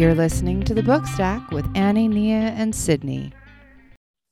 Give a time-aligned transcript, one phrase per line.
[0.00, 3.34] You're listening to the Book Stack with Annie, Nia, and Sydney.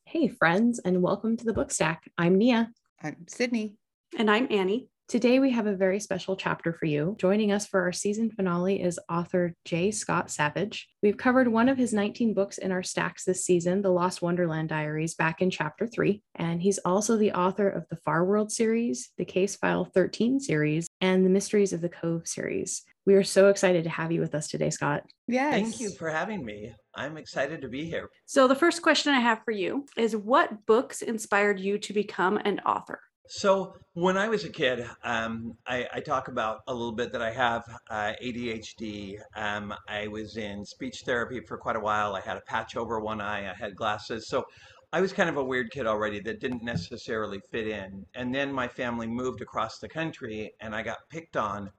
[0.06, 2.10] Hey, friends, and welcome to the Book Stack.
[2.16, 2.70] I'm Nia.
[3.02, 3.76] I'm Sydney.
[4.16, 4.88] And I'm Annie.
[5.08, 7.16] Today, we have a very special chapter for you.
[7.18, 9.90] Joining us for our season finale is author J.
[9.90, 10.88] Scott Savage.
[11.02, 14.70] We've covered one of his 19 books in our stacks this season, The Lost Wonderland
[14.70, 16.22] Diaries, back in chapter three.
[16.34, 21.26] And he's also the author of the Farworld series, the Case File 13 series, and
[21.26, 22.84] the Mysteries of the Cove series.
[23.08, 25.02] We are so excited to have you with us today, Scott.
[25.28, 25.54] Yes.
[25.54, 26.74] Thank you for having me.
[26.94, 28.10] I'm excited to be here.
[28.26, 32.36] So, the first question I have for you is what books inspired you to become
[32.44, 33.00] an author?
[33.26, 37.22] So, when I was a kid, um, I, I, talk about a little bit that
[37.22, 39.16] I have uh, ADHD.
[39.34, 42.14] Um, I was in speech therapy for quite a while.
[42.14, 44.28] I had a patch over one eye, I had glasses.
[44.28, 44.44] So,
[44.92, 48.04] I was kind of a weird kid already that didn't necessarily fit in.
[48.14, 51.70] And then my family moved across the country and I got picked on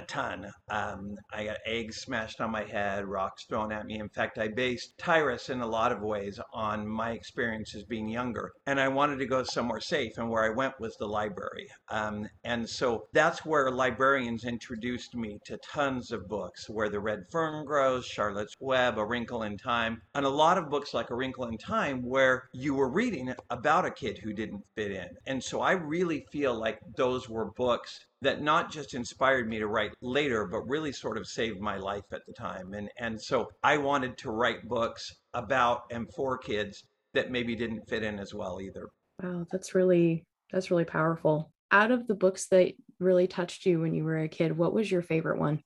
[0.00, 0.50] a ton.
[0.70, 3.98] Um, I got eggs smashed on my head, rocks thrown at me.
[3.98, 8.52] In fact, I based Tyrus in a lot of ways on my experiences being younger.
[8.66, 11.68] And I wanted to go somewhere safe, and where I went was the library.
[11.90, 17.24] Um, and so that's where librarians introduced me to tons of books Where the Red
[17.30, 21.14] Fern Grows, Charlotte's Web, A Wrinkle in Time, and a lot of books like A
[21.14, 25.08] Wrinkle in Time where you were reading about a kid who didn't fit in.
[25.26, 29.66] And so I really feel like those were books that not just inspired me to
[29.66, 32.74] write later, but really sort of saved my life at the time.
[32.74, 37.88] And and so I wanted to write books about and for kids that maybe didn't
[37.88, 38.88] fit in as well either.
[39.22, 41.50] Wow, that's really that's really powerful.
[41.72, 44.90] Out of the books that really touched you when you were a kid, what was
[44.90, 45.62] your favorite one?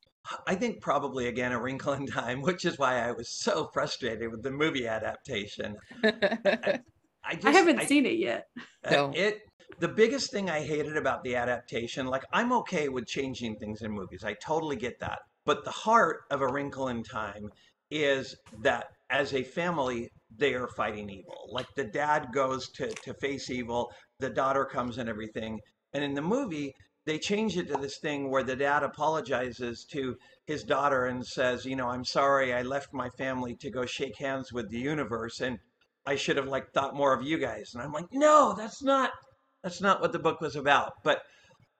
[0.46, 4.30] I think probably again A Wrinkle in Time, which is why I was so frustrated
[4.30, 5.76] with the movie adaptation.
[6.04, 6.80] I,
[7.26, 8.46] I, just, I haven't I, seen it yet.
[8.84, 9.12] Uh, no.
[9.14, 9.40] It
[9.78, 13.90] the biggest thing I hated about the adaptation, like I'm okay with changing things in
[13.90, 14.24] movies.
[14.24, 15.18] I totally get that.
[15.44, 17.50] But the heart of A Wrinkle in Time
[17.90, 21.48] is that as a family, they are fighting evil.
[21.50, 25.60] Like the dad goes to, to face evil, the daughter comes and everything.
[25.92, 26.72] And in the movie,
[27.06, 31.64] they change it to this thing where the dad apologizes to his daughter and says,
[31.64, 35.40] you know, I'm sorry I left my family to go shake hands with the universe
[35.40, 35.58] and
[36.06, 37.72] I should have like thought more of you guys.
[37.74, 39.10] And I'm like, no, that's not
[39.64, 41.02] that's not what the book was about.
[41.02, 41.22] But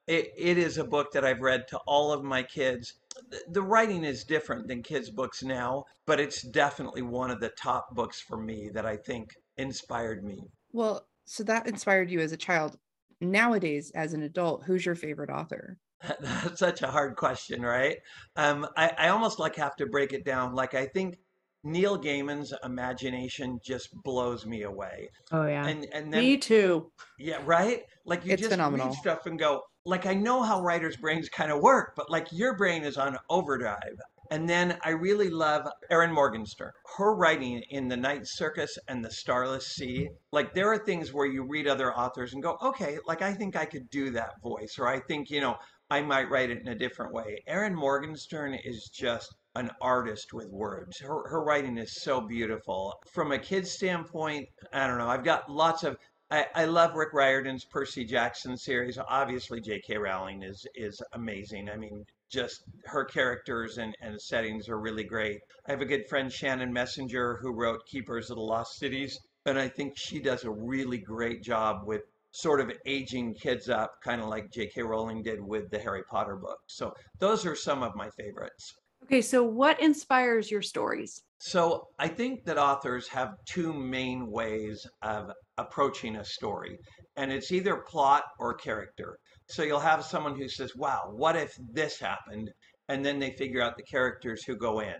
[0.06, 2.94] it, it is a book that I've read to all of my kids.
[3.30, 7.50] The, the writing is different than kids' books now, but it's definitely one of the
[7.50, 10.48] top books for me that I think inspired me.
[10.72, 12.78] Well, so that inspired you as a child.
[13.20, 15.78] Nowadays, as an adult, who's your favorite author?
[16.20, 17.98] That's such a hard question, right?
[18.36, 20.54] Um, I, I almost like have to break it down.
[20.54, 21.18] Like I think
[21.64, 25.08] Neil Gaiman's imagination just blows me away.
[25.32, 25.66] Oh yeah.
[25.66, 26.90] And and then, me too.
[27.18, 27.82] Yeah, right?
[28.04, 28.88] Like you it's just phenomenal.
[28.88, 32.28] read stuff and go, like I know how writers' brains kind of work, but like
[32.30, 33.98] your brain is on overdrive.
[34.30, 36.72] And then I really love Erin Morgenstern.
[36.96, 41.26] Her writing in The Night Circus and The Starless Sea, like there are things where
[41.26, 44.76] you read other authors and go, okay, like I think I could do that voice,
[44.78, 45.56] or I think, you know,
[45.90, 47.42] I might write it in a different way.
[47.46, 50.98] Erin Morgenstern is just an artist with words.
[50.98, 52.94] Her, her writing is so beautiful.
[53.12, 55.08] From a kid's standpoint, I don't know.
[55.08, 55.96] I've got lots of.
[56.30, 58.98] I, I love Rick Riordan's Percy Jackson series.
[58.98, 59.98] Obviously, J.K.
[59.98, 61.68] Rowling is is amazing.
[61.68, 65.40] I mean, just her characters and, and settings are really great.
[65.68, 69.18] I have a good friend, Shannon Messenger, who wrote Keepers of the Lost Cities.
[69.46, 74.00] And I think she does a really great job with sort of aging kids up,
[74.02, 74.82] kind of like J.K.
[74.82, 76.74] Rowling did with the Harry Potter books.
[76.74, 78.74] So those are some of my favorites.
[79.04, 81.22] Okay, so what inspires your stories?
[81.38, 86.78] So I think that authors have two main ways of approaching a story,
[87.16, 89.18] and it's either plot or character.
[89.50, 92.50] So you'll have someone who says, Wow, what if this happened?
[92.88, 94.96] And then they figure out the characters who go in.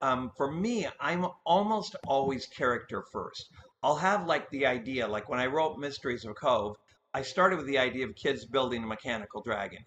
[0.00, 3.44] Um, for me, I'm almost always character first.
[3.82, 6.76] I'll have like the idea, like when I wrote Mysteries of Cove,
[7.14, 9.84] I started with the idea of kids building a mechanical dragon.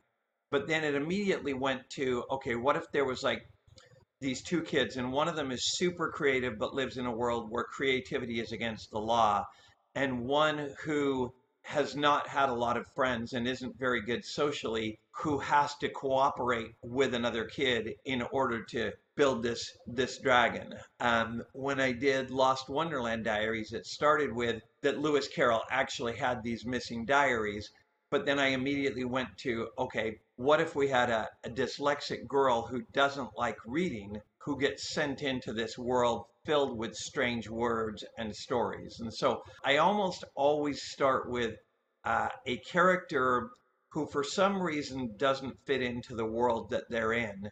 [0.52, 3.42] But then it immediately went to, okay, what if there was like
[4.24, 7.48] these two kids, and one of them is super creative but lives in a world
[7.50, 9.44] where creativity is against the law,
[9.96, 11.32] and one who
[11.64, 15.88] has not had a lot of friends and isn't very good socially, who has to
[15.90, 20.74] cooperate with another kid in order to build this this dragon.
[21.00, 26.44] Um, when I did Lost Wonderland Diaries, it started with that Lewis Carroll actually had
[26.44, 27.70] these missing diaries,
[28.14, 32.62] but then I immediately went to okay, what if we had a, a dyslexic girl
[32.62, 38.36] who doesn't like reading who gets sent into this world filled with strange words and
[38.36, 39.00] stories.
[39.00, 41.56] And so I almost always start with
[42.04, 43.50] uh, a character
[43.90, 47.50] who, for some reason, doesn't fit into the world that they're in.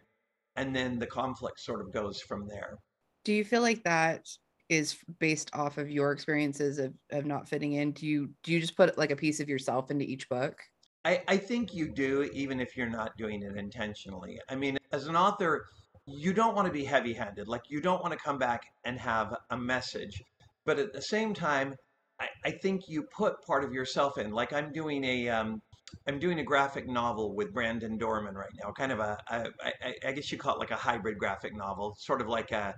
[0.54, 2.76] And then the conflict sort of goes from there.
[3.24, 4.26] Do you feel like that
[4.68, 7.92] is based off of your experiences of, of not fitting in?
[7.92, 10.62] Do you do you just put like a piece of yourself into each book?
[11.04, 14.38] I, I think you do, even if you're not doing it intentionally.
[14.48, 15.66] I mean, as an author,
[16.06, 17.48] you don't want to be heavy handed.
[17.48, 20.22] Like, you don't want to come back and have a message.
[20.64, 21.74] But at the same time,
[22.20, 24.30] I, I think you put part of yourself in.
[24.30, 25.28] Like, I'm doing a.
[25.28, 25.60] Um,
[26.08, 29.94] I'm doing a graphic novel with Brandon Dorman right now, kind of a, a I,
[30.08, 32.74] I guess you call it like a hybrid graphic novel, sort of like a,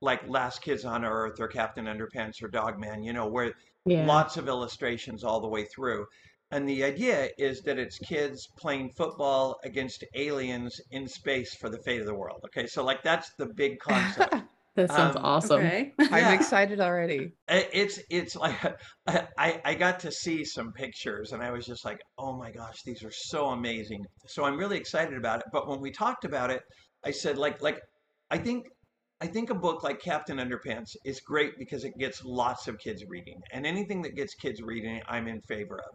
[0.00, 3.52] like Last Kids on Earth or Captain Underpants or Dogman, you know, where
[3.86, 3.96] Yeah.
[3.98, 6.06] lots of illustrations all the way through.
[6.50, 11.78] And the idea is that it's kids playing football against aliens in space for the
[11.84, 12.40] fate of the world.
[12.46, 14.34] Okay, so like that's the big concept.
[14.76, 15.72] That sounds Um, awesome.
[15.72, 15.94] Okay.
[16.12, 17.32] I'm excited already.
[17.48, 18.60] It's it's like
[19.06, 22.82] I I got to see some pictures and I was just like, oh my gosh,
[22.84, 24.04] these are so amazing.
[24.26, 25.46] So I'm really excited about it.
[25.52, 26.62] But when we talked about it,
[27.04, 27.80] I said like like
[28.30, 28.66] I think
[29.20, 33.02] I think a book like Captain Underpants is great because it gets lots of kids
[33.08, 35.94] reading, and anything that gets kids reading, I'm in favor of.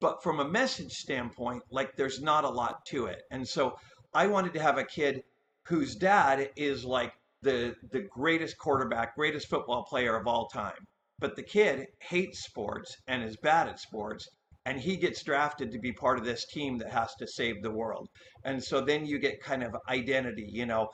[0.00, 3.78] But from a message standpoint, like there's not a lot to it, and so
[4.12, 5.22] I wanted to have a kid
[5.66, 10.86] whose dad is like the the greatest quarterback, greatest football player of all time.
[11.18, 14.28] But the kid hates sports and is bad at sports,
[14.66, 17.70] and he gets drafted to be part of this team that has to save the
[17.70, 18.08] world.
[18.44, 20.90] And so then you get kind of identity, you know,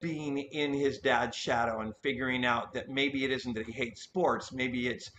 [0.00, 4.02] being in his dad's shadow and figuring out that maybe it isn't that he hates
[4.02, 5.10] sports, maybe it's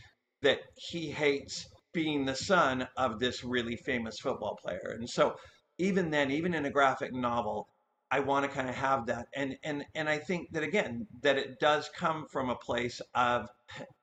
[0.42, 4.96] that he hates being the son of this really famous football player.
[4.98, 5.36] And so
[5.78, 7.68] even then, even in a graphic novel,
[8.12, 9.28] I want to kind of have that.
[9.36, 13.48] And and and I think that again, that it does come from a place of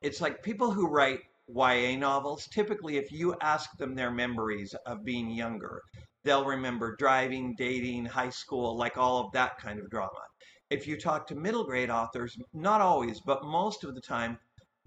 [0.01, 5.05] it's like people who write YA novels, typically if you ask them their memories of
[5.05, 5.83] being younger,
[6.25, 10.21] they'll remember driving, dating, high school, like all of that kind of drama.
[10.71, 14.39] If you talk to middle grade authors, not always, but most of the time,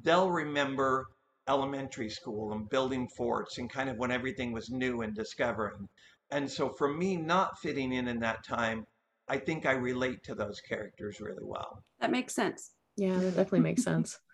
[0.04, 1.08] they'll remember
[1.48, 5.88] elementary school and building forts and kind of when everything was new and discovering.
[6.30, 8.86] And so for me, not fitting in in that time,
[9.28, 11.84] I think I relate to those characters really well.
[12.00, 12.72] That makes sense.
[12.96, 14.20] Yeah, that definitely makes sense.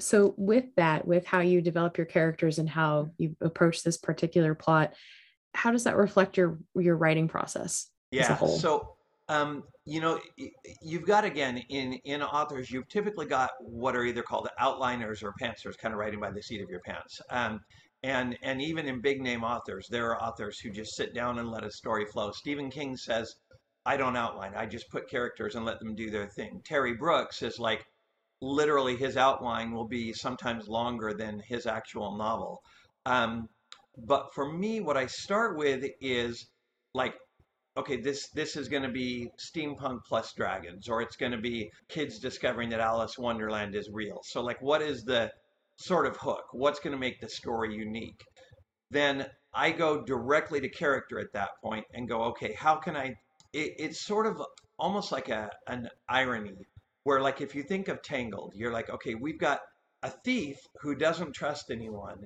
[0.00, 4.54] So, with that, with how you develop your characters and how you approach this particular
[4.54, 4.94] plot,
[5.54, 8.36] how does that reflect your your writing process as a Yeah.
[8.36, 8.48] whole?
[8.48, 8.96] So,
[9.32, 10.20] um, you know,
[10.82, 15.32] you've got again in in authors, you've typically got what are either called outliners or
[15.40, 17.20] pantsers, kind of writing by the seat of your pants.
[17.30, 17.60] Um,
[18.02, 21.50] and and even in big name authors, there are authors who just sit down and
[21.50, 22.30] let a story flow.
[22.32, 23.34] Stephen King says,
[23.86, 24.52] "I don't outline.
[24.54, 27.82] I just put characters and let them do their thing." Terry Brooks is like,
[28.42, 32.60] literally, his outline will be sometimes longer than his actual novel.
[33.06, 33.48] Um,
[33.96, 36.46] but for me, what I start with is
[36.94, 37.14] like
[37.76, 41.70] okay, this this is going to be steampunk plus dragons, or it's going to be
[41.88, 44.20] kids discovering that Alice Wonderland is real.
[44.24, 45.30] So, like, what is the
[45.76, 46.44] sort of hook?
[46.52, 48.20] What's going to make the story unique?
[48.90, 53.14] Then I go directly to character at that point and go, okay, how can I?
[53.52, 54.42] It, it's sort of
[54.78, 56.56] almost like a an irony,
[57.04, 59.60] where like if you think of Tangled, you're like, okay, we've got
[60.02, 62.18] a thief who doesn't trust anyone,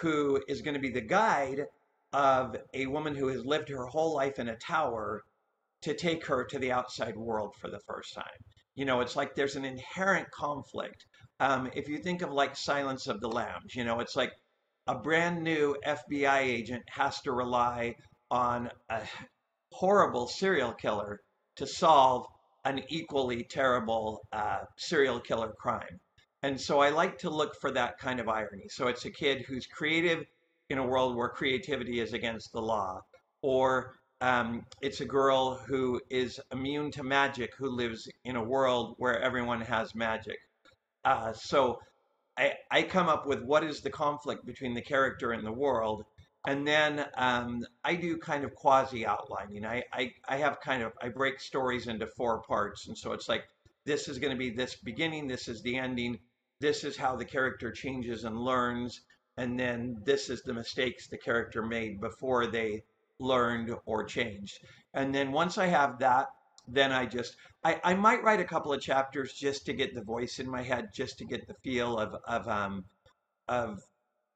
[0.00, 1.64] who is going to be the guide
[2.12, 5.22] of a woman who has lived her whole life in a tower
[5.82, 8.24] to take her to the outside world for the first time.
[8.74, 11.04] You know, it's like there's an inherent conflict.
[11.38, 14.32] Um, if you think of like Silence of the Lambs, you know, it's like
[14.86, 17.94] a brand new FBI agent has to rely
[18.30, 19.02] on a
[19.72, 21.20] horrible serial killer
[21.56, 22.26] to solve
[22.64, 26.00] an equally terrible uh, serial killer crime.
[26.42, 28.68] And so I like to look for that kind of irony.
[28.68, 30.24] So it's a kid who's creative
[30.70, 33.00] in a world where creativity is against the law,
[33.42, 38.94] or um, it's a girl who is immune to magic who lives in a world
[38.98, 40.38] where everyone has magic.
[41.04, 41.78] Uh, so
[42.38, 46.04] I, I come up with what is the conflict between the character and the world,
[46.46, 49.66] and then um, I do kind of quasi outlining.
[49.66, 53.28] I, I I have kind of I break stories into four parts, and so it's
[53.28, 53.44] like
[53.86, 56.18] this is going to be this beginning, this is the ending,
[56.60, 59.00] this is how the character changes and learns,
[59.36, 62.82] and then this is the mistakes the character made before they
[63.18, 64.58] learned or changed.
[64.94, 66.28] And then once I have that,
[66.68, 70.04] then I just I, I might write a couple of chapters just to get the
[70.04, 72.84] voice in my head, just to get the feel of of um
[73.48, 73.80] of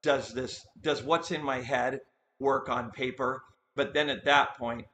[0.03, 2.01] does this does what's in my head
[2.39, 3.43] work on paper?
[3.77, 4.87] But then at that point,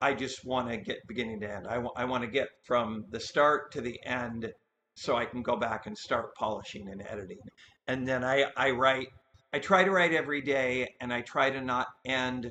[0.00, 1.66] I just want to get beginning to end.
[1.66, 4.52] I, wa- I want to get from the start to the end
[4.94, 7.38] so I can go back and start polishing and editing.
[7.86, 9.08] And then I, I write,
[9.52, 12.50] I try to write every day and I try to not end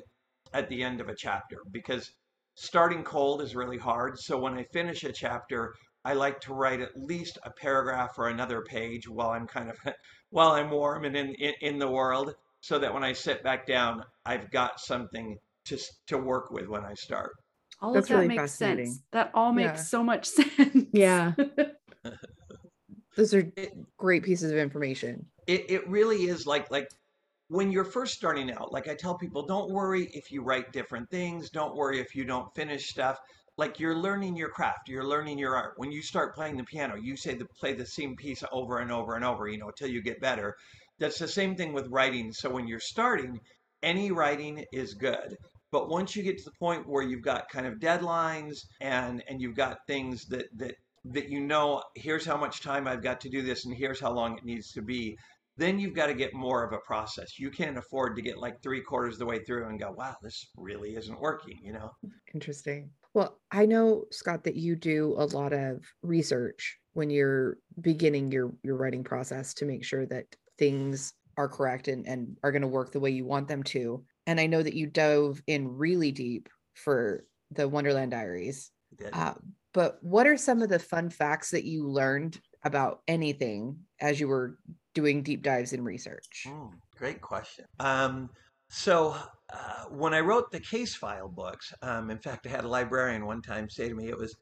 [0.52, 2.10] at the end of a chapter because
[2.54, 4.18] starting cold is really hard.
[4.18, 5.74] So when I finish a chapter,
[6.04, 9.78] I like to write at least a paragraph or another page while I'm kind of
[10.30, 13.66] while I'm warm and in, in, in the world, so that when I sit back
[13.66, 17.32] down, I've got something to to work with when I start.
[17.80, 19.02] All That's of that really makes sense.
[19.12, 19.82] That all makes Yeah.
[19.84, 20.86] so much sense.
[20.92, 21.32] Yeah.
[23.16, 23.52] Those are
[23.96, 25.26] great pieces of information.
[25.48, 26.88] It, it really is like like
[27.48, 31.10] when you're first starting out like i tell people don't worry if you write different
[31.10, 31.50] things.
[31.50, 33.18] Don't worry if you don't finish stuff.
[33.56, 34.88] Like you're learning your craft.
[34.88, 35.72] You're learning your art.
[35.78, 38.92] When you start playing the piano you say the play the same piece over and
[38.92, 40.54] over and over you know until you get better.
[41.00, 42.32] That's the same thing with writing.
[42.32, 43.40] So when you're starting
[43.82, 45.36] any writing is good.
[45.70, 49.40] But once you get to the point where you've got kind of deadlines and and
[49.40, 50.74] you've got things that that
[51.04, 54.12] that you know here's how much time i've got to do this and here's how
[54.12, 55.16] long it needs to be
[55.58, 57.38] then you've got to get more of a process.
[57.38, 60.14] You can't afford to get like three quarters of the way through and go, wow,
[60.22, 61.90] this really isn't working, you know?
[62.32, 62.90] Interesting.
[63.12, 68.52] Well, I know, Scott, that you do a lot of research when you're beginning your
[68.62, 70.26] your writing process to make sure that
[70.58, 74.04] things are correct and, and are going to work the way you want them to.
[74.26, 78.70] And I know that you dove in really deep for the Wonderland Diaries.
[79.12, 79.34] Uh,
[79.72, 84.28] but what are some of the fun facts that you learned about anything as you
[84.28, 84.58] were
[84.98, 86.44] doing deep dives in research?
[86.48, 87.64] Mm, great question.
[87.78, 88.30] Um,
[88.68, 89.14] so
[89.52, 93.24] uh, when I wrote the case file books, um, in fact, I had a librarian
[93.24, 94.34] one time say to me, it was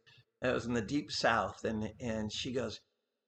[0.43, 2.81] it was in the deep south, and and she goes,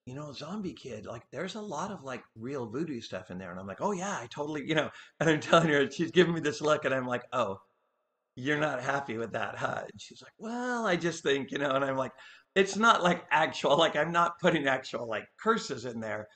[0.07, 3.51] you know, Zombie Kid, like there's a lot of like real voodoo stuff in there,
[3.51, 4.89] and I'm like, oh yeah, I totally, you know,
[5.21, 7.61] and I'm telling her, she's giving me this look, and I'm like, oh,
[8.37, 9.83] you're not happy with that, huh?
[9.83, 12.13] And she's like, well, I just think, you know, and I'm like,
[12.55, 16.29] it's not like actual, like I'm not putting actual like curses in there,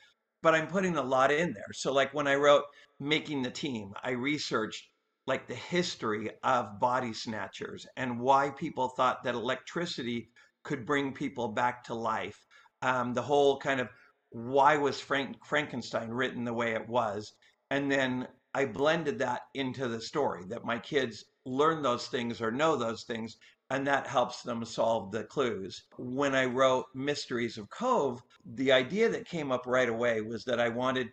[0.43, 1.73] but I'm putting a lot in there.
[1.73, 2.65] So like when I wrote
[2.99, 4.89] Making the Team, I researched
[5.25, 10.29] like the history of body snatchers and why people thought that electricity
[10.63, 12.45] could bring people back to life.
[12.81, 13.87] Um, the whole kind of
[14.31, 17.33] why was Frank Frankenstein written the way it was,
[17.69, 22.51] and then I blended that into the story that my kids learn those things or
[22.51, 23.37] know those things,
[23.73, 25.83] and that helps them solve the clues.
[25.97, 30.59] When I wrote Mysteries of Cove, the idea that came up right away was that
[30.59, 31.09] I wanted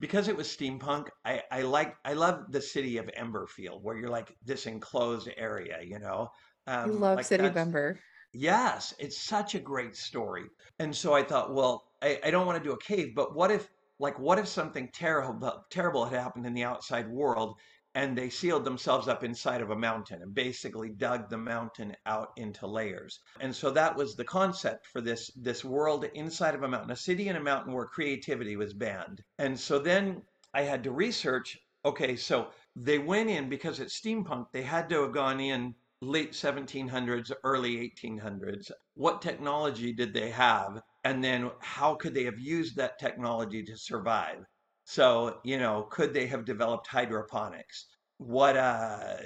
[0.00, 4.10] because it was steampunk, I, I like I love the city of Emberfield, where you're
[4.10, 6.28] like this enclosed area, you know.
[6.66, 7.98] Um, love like City of Ember.
[8.32, 10.44] Yes, it's such a great story.
[10.80, 13.50] And so I thought, well, I, I don't want to do a cave, but what
[13.50, 13.68] if,
[13.98, 17.56] like, what if something terrible, terrible had happened in the outside world
[17.94, 22.28] and they sealed themselves up inside of a mountain and basically dug the mountain out
[22.36, 23.20] into layers.
[23.40, 26.96] And so that was the concept for this this world inside of a mountain, a
[26.96, 29.22] city in a mountain where creativity was banned.
[29.38, 30.22] And so then
[30.54, 35.02] I had to research, okay, so they went in because it's steampunk, they had to
[35.02, 38.70] have gone in late 1700s, early 1800s.
[38.94, 40.80] What technology did they have?
[41.04, 44.44] And then how could they have used that technology to survive?
[44.88, 47.86] So, you know, could they have developed hydroponics?
[48.16, 49.16] What uh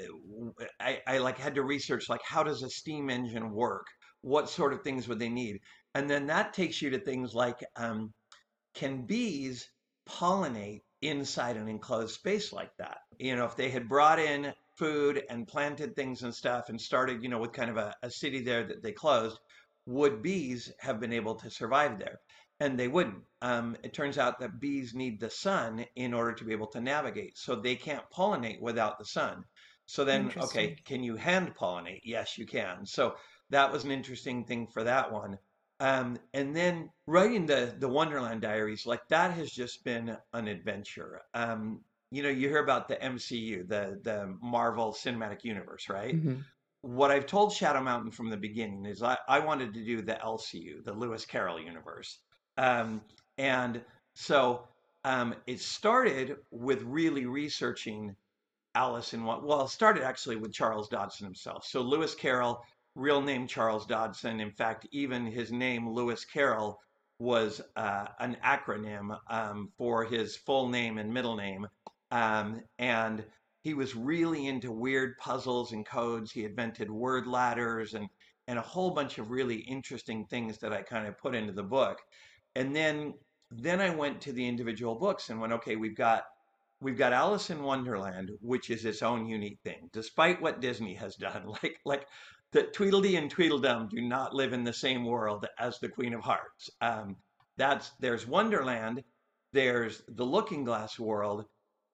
[0.80, 3.86] I, I like had to research like how does a steam engine work?
[4.22, 5.60] What sort of things would they need?
[5.94, 8.12] And then that takes you to things like um,
[8.74, 9.68] can bees
[10.08, 12.98] pollinate inside an enclosed space like that?
[13.18, 17.22] You know, if they had brought in food and planted things and stuff and started,
[17.22, 19.38] you know, with kind of a, a city there that they closed,
[19.86, 22.18] would bees have been able to survive there?
[22.62, 23.24] And they wouldn't.
[23.40, 26.80] Um, it turns out that bees need the sun in order to be able to
[26.80, 27.36] navigate.
[27.36, 29.44] So they can't pollinate without the sun.
[29.86, 32.00] So then, okay, can you hand pollinate?
[32.04, 32.86] Yes, you can.
[32.86, 33.16] So
[33.50, 35.38] that was an interesting thing for that one.
[35.80, 41.20] Um, and then writing the the Wonderland Diaries, like that has just been an adventure.
[41.34, 46.14] Um, you know, you hear about the MCU, the the Marvel Cinematic Universe, right?
[46.14, 46.44] Mhm.
[46.82, 50.22] What I've told Shadow Mountain from the beginning is I, I wanted to do the
[50.22, 52.20] LCU, the Lewis Carroll universe.
[52.56, 53.00] Um,
[53.38, 53.80] and
[54.14, 54.68] so
[55.04, 58.14] um, it started with really researching
[58.74, 61.64] Alice in what well, it started actually with Charles Dodgson himself.
[61.66, 62.62] So Lewis Carroll,
[62.94, 64.40] real name Charles Dodgson.
[64.40, 66.80] In fact, even his name Lewis Carroll
[67.18, 71.66] was uh, an acronym um, for his full name and middle name.
[72.10, 73.24] Um, and
[73.62, 76.32] he was really into weird puzzles and codes.
[76.32, 78.08] He invented word ladders and
[78.48, 81.62] and a whole bunch of really interesting things that I kind of put into the
[81.62, 81.98] book.
[82.54, 83.14] And then
[83.50, 86.24] then I went to the individual books and went, okay, we've got
[86.80, 91.16] we've got Alice in Wonderland, which is its own unique thing, despite what Disney has
[91.16, 91.44] done.
[91.62, 92.06] Like like
[92.52, 96.22] the Tweedledee and Tweedledum do not live in the same world as the Queen of
[96.22, 96.70] Hearts.
[96.80, 97.16] Um,
[97.56, 99.02] that's there's Wonderland,
[99.52, 101.46] there's the Looking Glass world,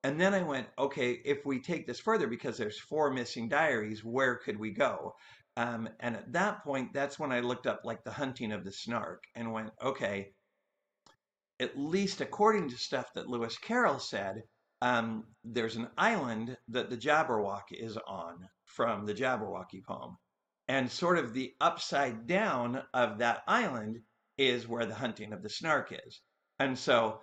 [0.05, 4.05] And then I went, okay, if we take this further, because there's four missing diaries,
[4.05, 5.15] where could we go?
[5.57, 8.73] Um, and at that point, that's when I looked up like the hunting of the
[8.73, 10.33] snark and went, okay,
[11.61, 14.43] at least according to stuff that Lewis Carroll said,
[14.81, 20.17] um, there's an island that the Jabberwock is on from the Jabberwocky poem.
[20.69, 23.99] And sort of the upside down of that island
[24.37, 26.21] is where the hunting of the snark is.
[26.59, 27.21] And so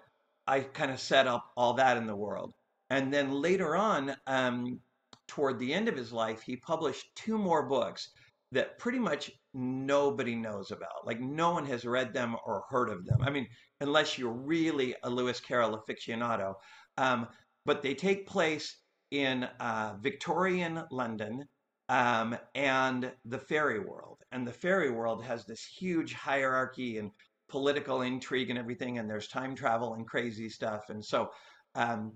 [0.47, 2.53] I kind of set up all that in the world.
[2.89, 4.79] And then later on, um,
[5.27, 8.09] toward the end of his life, he published two more books
[8.51, 11.05] that pretty much nobody knows about.
[11.05, 13.21] Like no one has read them or heard of them.
[13.21, 13.47] I mean,
[13.81, 16.55] unless you're really a Lewis Carroll aficionado.
[16.97, 17.27] Um,
[17.65, 18.77] but they take place
[19.11, 21.45] in uh, Victorian London
[21.89, 24.19] um, and the fairy world.
[24.31, 27.11] And the fairy world has this huge hierarchy and
[27.47, 30.89] political intrigue and everything, and there's time travel and crazy stuff.
[30.89, 31.29] And so
[31.75, 32.13] um,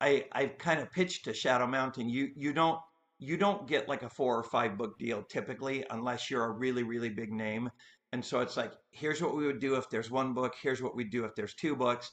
[0.00, 2.08] I I kind of pitched to Shadow Mountain.
[2.08, 2.78] You you don't
[3.18, 6.82] you don't get like a four or five book deal typically unless you're a really
[6.82, 7.70] really big name.
[8.12, 10.54] And so it's like here's what we would do if there's one book.
[10.60, 12.10] Here's what we do if there's two books.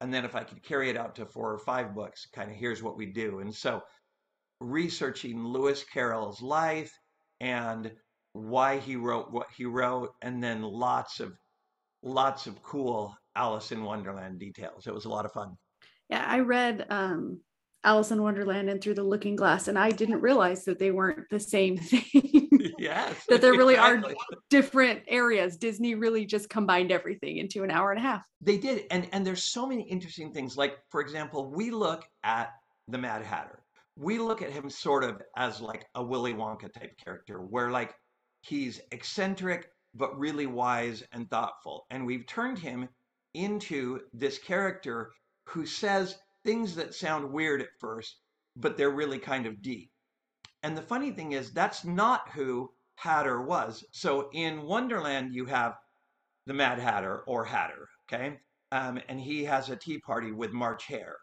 [0.00, 2.56] And then if I could carry it out to four or five books, kind of
[2.56, 3.40] here's what we do.
[3.40, 3.82] And so
[4.60, 6.96] researching Lewis Carroll's life
[7.40, 7.90] and
[8.32, 11.36] why he wrote what he wrote, and then lots of
[12.02, 14.86] lots of cool Alice in Wonderland details.
[14.86, 15.56] It was a lot of fun.
[16.08, 17.40] Yeah, I read um,
[17.84, 21.28] Alice in Wonderland and Through the Looking Glass, and I didn't realize that they weren't
[21.30, 22.39] the same thing.
[22.78, 24.14] yes, that there really exactly.
[24.14, 25.56] are different areas.
[25.56, 28.22] Disney really just combined everything into an hour and a half.
[28.40, 30.56] They did, and and there's so many interesting things.
[30.56, 32.52] Like for example, we look at
[32.88, 33.62] the Mad Hatter.
[33.96, 37.94] We look at him sort of as like a Willy Wonka type character, where like
[38.42, 41.86] he's eccentric but really wise and thoughtful.
[41.90, 42.88] And we've turned him
[43.34, 45.12] into this character
[45.44, 48.16] who says things that sound weird at first,
[48.56, 49.89] but they're really kind of deep.
[50.62, 53.84] And the funny thing is, that's not who Hatter was.
[53.92, 55.76] So in Wonderland, you have
[56.46, 58.38] the Mad Hatter or Hatter, okay?
[58.72, 61.16] Um, and he has a tea party with March Hare.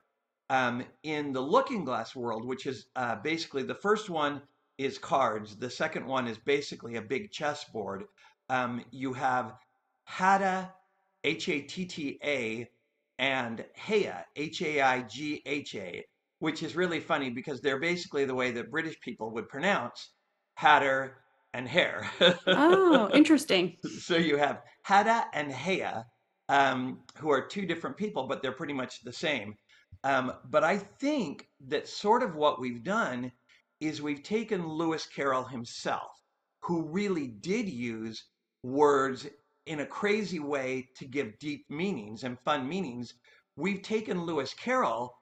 [0.50, 4.42] Um, in the Looking Glass world, which is uh, basically the first one
[4.78, 8.06] is cards, the second one is basically a big chessboard
[8.50, 9.54] um, you have
[10.06, 10.72] Hatta,
[11.24, 12.70] H A T T A,
[13.20, 16.06] and Haigha, H A I G H A,
[16.40, 20.12] which is really funny because they're basically the way that British people would pronounce
[20.56, 21.18] Hatter
[21.54, 22.10] and Hare.
[22.48, 23.76] oh, interesting.
[24.00, 26.04] so you have Hatta and Haigha,
[26.50, 29.56] um, who are two different people, but they're pretty much the same.
[30.04, 33.32] Um, but I think that sort of what we've done
[33.80, 36.12] is we've taken Lewis Carroll himself,
[36.62, 38.26] who really did use
[38.64, 39.28] words
[39.66, 43.14] in a crazy way to give deep meanings and fun meanings.
[43.56, 45.14] We've taken Lewis Carroll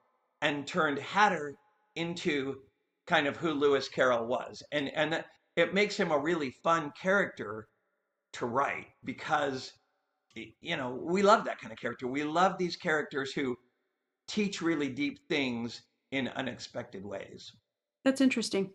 [0.42, 1.54] and turned Hatter
[1.94, 2.56] into
[3.06, 4.62] kind of who Lewis Carroll was.
[4.72, 5.24] And and
[5.56, 7.68] it makes him a really fun character
[8.34, 9.72] to write because
[10.60, 12.06] you know, we love that kind of character.
[12.06, 13.56] We love these characters who
[14.28, 17.52] teach really deep things in unexpected ways.
[18.04, 18.70] That's interesting.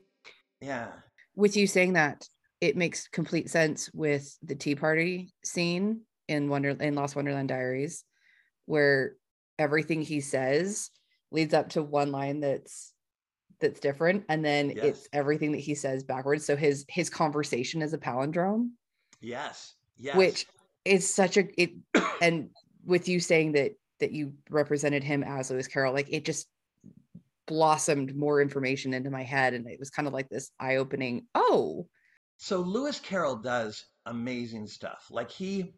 [0.59, 0.89] Yeah.
[1.35, 2.27] With you saying that,
[2.59, 8.03] it makes complete sense with the tea party scene in Wonder in Lost Wonderland Diaries,
[8.65, 9.15] where
[9.57, 10.89] everything he says
[11.31, 12.93] leads up to one line that's
[13.59, 14.85] that's different, and then yes.
[14.85, 16.45] it's everything that he says backwards.
[16.45, 18.71] So his his conversation is a palindrome.
[19.19, 19.75] Yes.
[19.97, 20.15] Yes.
[20.15, 20.45] Which
[20.83, 21.71] is such a it
[22.21, 22.49] and
[22.85, 26.47] with you saying that that you represented him as Lewis Carroll, like it just
[27.47, 31.85] blossomed more information into my head and it was kind of like this eye-opening oh
[32.43, 35.05] so Lewis Carroll does amazing stuff.
[35.11, 35.75] Like he,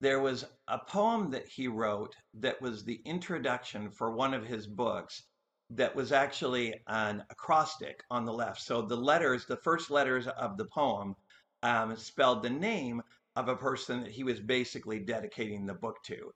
[0.00, 4.66] there was a poem that he wrote that was the introduction for one of his
[4.66, 5.24] books
[5.70, 8.60] that was actually an acrostic on the left.
[8.60, 11.14] So the letters, the first letters of the poem,
[11.62, 13.02] um, spelled the name
[13.36, 16.30] of a person that he was basically dedicating the book to.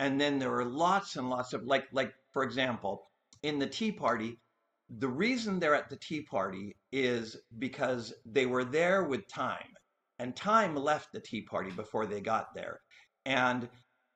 [0.00, 3.06] And then there were lots and lots of like, like for example,
[3.42, 4.38] in the Tea Party,
[4.98, 9.72] the reason they're at the tea party is because they were there with time
[10.18, 12.80] and time left the tea party before they got there
[13.26, 13.68] and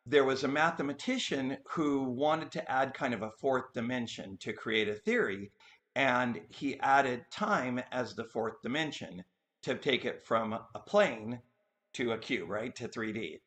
[0.06, 4.88] there was a mathematician who wanted to add kind of a fourth dimension to create
[4.88, 5.50] a theory
[5.94, 9.22] and he added time as the fourth dimension
[9.62, 11.40] to take it from a plane
[11.92, 13.40] to a cube right to 3d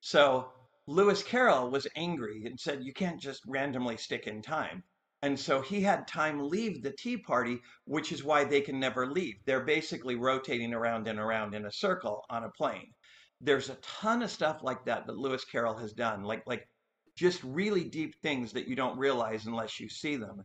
[0.00, 0.50] so
[0.86, 4.82] lewis carroll was angry and said you can't just randomly stick in time
[5.22, 9.04] and so he had time leave the Tea Party, which is why they can never
[9.04, 9.34] leave.
[9.44, 12.94] They're basically rotating around and around in a circle on a plane.
[13.40, 16.68] There's a ton of stuff like that that Lewis Carroll has done, like like
[17.16, 20.44] just really deep things that you don't realize unless you see them.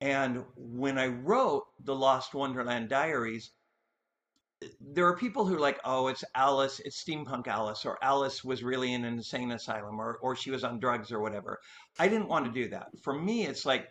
[0.00, 3.52] And when I wrote the Lost Wonderland Diaries,
[4.80, 8.62] there are people who are like, oh, it's Alice, it's steampunk Alice, or Alice was
[8.62, 11.58] really in an insane asylum, or or she was on drugs or whatever.
[11.98, 12.88] I didn't want to do that.
[13.02, 13.88] For me, it's like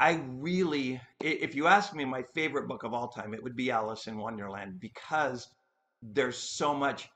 [0.00, 3.70] I really, if you ask me my favorite book of all time, it would be
[3.70, 5.48] Alice in Wonderland because
[6.02, 7.08] there's so much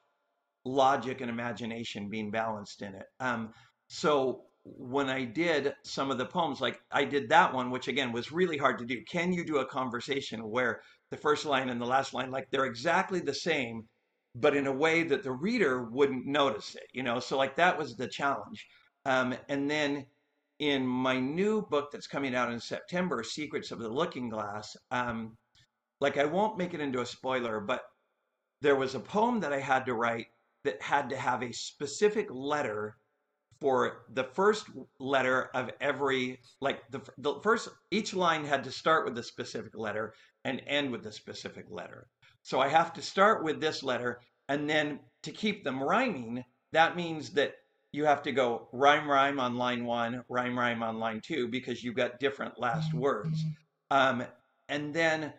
[0.64, 3.06] logic and imagination being balanced in it.
[3.20, 3.52] Um,
[3.88, 8.12] so when I did some of the poems, like I did that one, which again
[8.12, 9.02] was really hard to do.
[9.04, 12.64] Can you do a conversation where the first line and the last line, like they're
[12.64, 13.88] exactly the same,
[14.34, 17.18] but in a way that the reader wouldn't notice it, you know?
[17.18, 18.66] So like that was the challenge.
[19.04, 20.06] Um, and then
[20.60, 25.36] in my new book that's coming out in September, Secrets of the Looking Glass, um,
[26.00, 27.82] like I won't make it into a spoiler, but
[28.60, 30.26] there was a poem that I had to write
[30.64, 32.96] that had to have a specific letter
[33.60, 34.66] for the first
[34.98, 39.76] letter of every like the, the first each line had to start with a specific
[39.76, 42.08] letter and end with a specific letter.
[42.42, 46.96] So i have to start with this letter and then to keep them rhyming that
[46.96, 47.54] means that
[47.92, 51.84] you have to go rhyme rhyme on line one rhyme rhyme on line two because
[51.84, 53.44] you've got different last words.
[53.90, 54.24] Um,
[54.68, 55.32] and then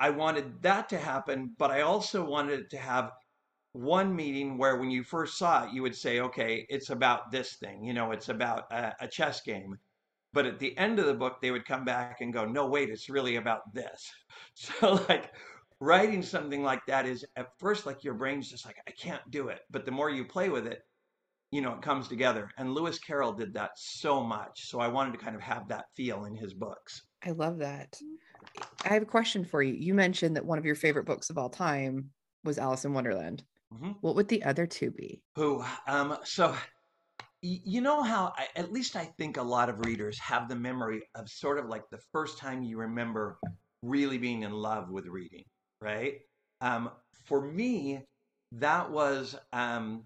[0.00, 3.12] i wanted that to happen but i also wanted it to have
[3.78, 7.54] one meeting where when you first saw it, you would say, okay, it's about this
[7.54, 9.78] thing, you know, it's about a, a, chess game.
[10.32, 12.90] But at the end of the book, they would come back and go, no, wait,
[12.90, 14.10] it's really about this.
[14.54, 15.32] So, like,
[15.78, 19.48] writing something like that is at first like your brain's just like, I can't do
[19.48, 19.60] it.
[19.70, 20.82] But the more you play with it,
[21.52, 22.50] you know, it comes together.
[22.58, 24.68] And Lewis Carroll did that so much.
[24.68, 27.02] So I wanted to kind of have that feel in his books.
[27.24, 27.96] I love that.
[28.84, 29.74] I have a question for you.
[29.74, 32.10] You mentioned that one of your favorite books of all time
[32.42, 33.44] was Alice in Wonderland.
[33.74, 33.92] Mm-hmm.
[34.00, 35.22] What would the other two be?
[35.36, 35.64] Who?
[35.86, 36.54] Um, so
[37.42, 41.02] you know how I, at least I think a lot of readers have the memory
[41.14, 43.38] of sort of like the first time you remember
[43.82, 45.44] really being in love with reading,
[45.80, 46.14] right?
[46.60, 46.90] Um,
[47.26, 48.02] for me,
[48.52, 50.04] that was um,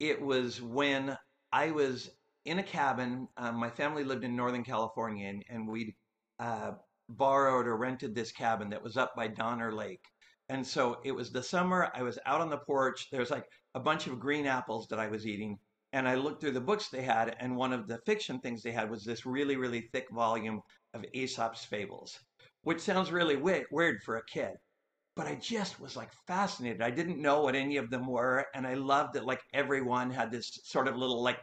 [0.00, 1.16] it was when
[1.52, 2.10] I was
[2.44, 3.28] in a cabin.
[3.36, 5.94] Um, my family lived in Northern California, and, and we'd
[6.40, 6.72] uh,
[7.08, 10.04] borrowed or rented this cabin that was up by Donner Lake.
[10.48, 11.90] And so it was the summer.
[11.94, 13.08] I was out on the porch.
[13.10, 15.58] There's like a bunch of green apples that I was eating.
[15.92, 18.72] And I looked through the books they had, and one of the fiction things they
[18.72, 20.60] had was this really, really thick volume
[20.94, 22.18] of Aesop's Fables,
[22.62, 24.52] which sounds really weird for a kid.
[25.14, 26.82] But I just was like fascinated.
[26.82, 28.44] I didn't know what any of them were.
[28.54, 31.38] And I loved that like everyone had this sort of little like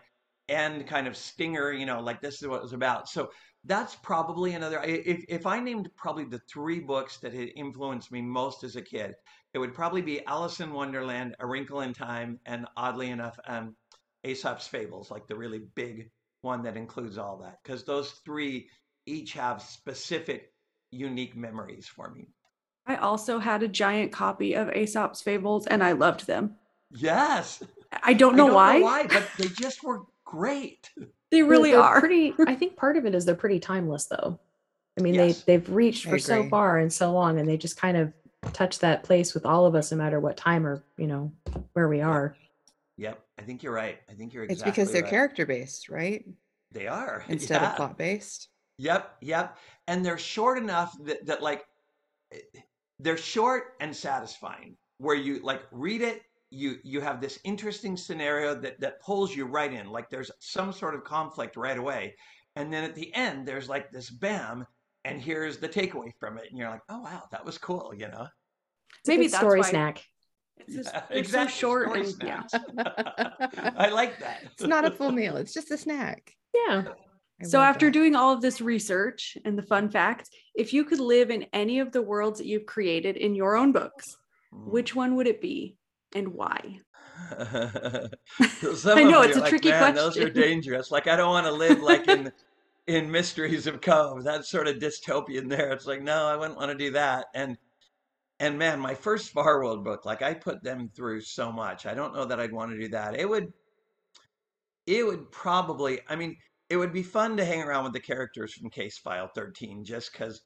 [0.47, 3.09] end kind of stinger, you know, like this is what it was about.
[3.09, 3.29] So
[3.65, 8.21] that's probably another if, if i named probably the three books that had influenced me
[8.21, 9.15] most as a kid
[9.53, 13.75] it would probably be alice in wonderland a wrinkle in time and oddly enough um,
[14.25, 16.09] aesop's fables like the really big
[16.43, 18.69] one that includes all that because those three
[19.05, 20.53] each have specific
[20.91, 22.27] unique memories for me.
[22.85, 26.55] I also had a giant copy of aesop's fables and i loved them.
[26.91, 27.63] Yes!
[28.03, 28.77] I don't know, I don't why.
[28.77, 30.91] know why but they just were great
[31.33, 32.33] they really they're are pretty.
[32.47, 34.39] I think part of it is they're pretty timeless, though.
[34.97, 35.43] I mean, yes.
[35.43, 38.13] they they've reached for so far and so long, and they just kind of
[38.53, 41.31] touch that place with all of us, no matter what time or you know
[41.73, 42.35] where we are.
[42.97, 43.99] Yep, I think you're right.
[44.09, 44.43] I think you're.
[44.43, 45.09] Exactly it's because they're right.
[45.09, 46.25] character based, right?
[46.71, 47.71] They are instead yeah.
[47.71, 48.49] of plot based.
[48.77, 51.65] Yep, yep, and they're short enough that that like
[52.31, 52.59] eh,
[52.99, 54.77] they're short and satisfying.
[54.99, 56.21] Where you like read it
[56.53, 60.71] you you have this interesting scenario that that pulls you right in like there's some
[60.71, 62.15] sort of conflict right away.
[62.55, 64.65] And then at the end there's like this bam
[65.03, 66.45] and here's the takeaway from it.
[66.49, 68.27] And you're like oh wow that was cool you know?
[68.99, 70.03] It's maybe that's story why snack.
[70.57, 71.53] It's, just, yeah, it's exactly.
[71.53, 72.43] so short and yeah.
[73.75, 74.43] I like that.
[74.43, 76.35] It's not a full meal it's just a snack.
[76.53, 76.83] Yeah.
[77.41, 77.93] So after that.
[77.93, 81.79] doing all of this research and the fun fact if you could live in any
[81.79, 84.15] of the worlds that you've created in your own books
[84.53, 84.67] mm.
[84.67, 85.75] which one would it be
[86.15, 86.79] and why?
[87.39, 89.95] I know it's a like, tricky question.
[89.95, 90.91] Those are dangerous.
[90.91, 92.31] Like I don't want to live like in
[92.87, 94.23] in Mysteries of Cove.
[94.23, 95.71] That sort of dystopian there.
[95.71, 97.25] It's like no, I wouldn't want to do that.
[97.33, 97.57] And
[98.39, 101.85] and man, my first Farworld book, like I put them through so much.
[101.85, 103.19] I don't know that I'd want to do that.
[103.19, 103.53] It would
[104.85, 105.99] it would probably.
[106.09, 106.37] I mean,
[106.69, 110.11] it would be fun to hang around with the characters from Case File 13 just
[110.11, 110.41] because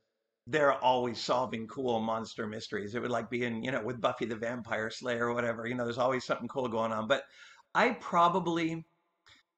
[0.50, 2.96] they're always solving cool monster mysteries.
[2.96, 5.76] It would like be in, you know, with Buffy the Vampire Slayer or whatever, you
[5.76, 7.06] know, there's always something cool going on.
[7.08, 7.24] But
[7.76, 8.86] I probably,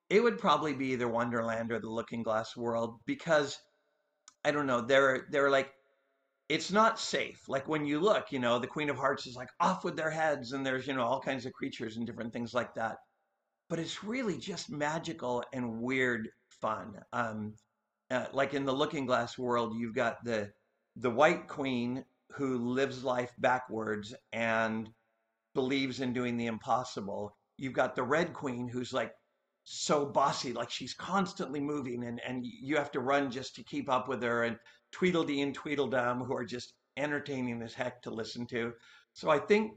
[0.10, 3.60] it would probably be either Wonderland or the Looking Glass world because
[4.44, 5.70] I don't know, they're, they're like,
[6.50, 7.48] it's not safe.
[7.48, 10.10] Like when you look, you know, the Queen of Hearts is like off with their
[10.10, 12.98] heads and there's, you know, all kinds of creatures and different things like that.
[13.70, 16.96] But it's really just magical and weird fun.
[17.14, 17.54] Um,
[18.10, 20.50] uh, like in the Looking Glass world, you've got the
[20.96, 24.90] the White Queen who lives life backwards and
[25.56, 27.36] believes in doing the impossible.
[27.58, 29.14] You've got the Red Queen who's like
[29.64, 33.90] so bossy, like she's constantly moving, and and you have to run just to keep
[33.90, 34.44] up with her.
[34.44, 34.58] And
[34.92, 38.74] Tweedledee and Tweedledum who are just entertaining as heck to listen to.
[39.14, 39.74] So I think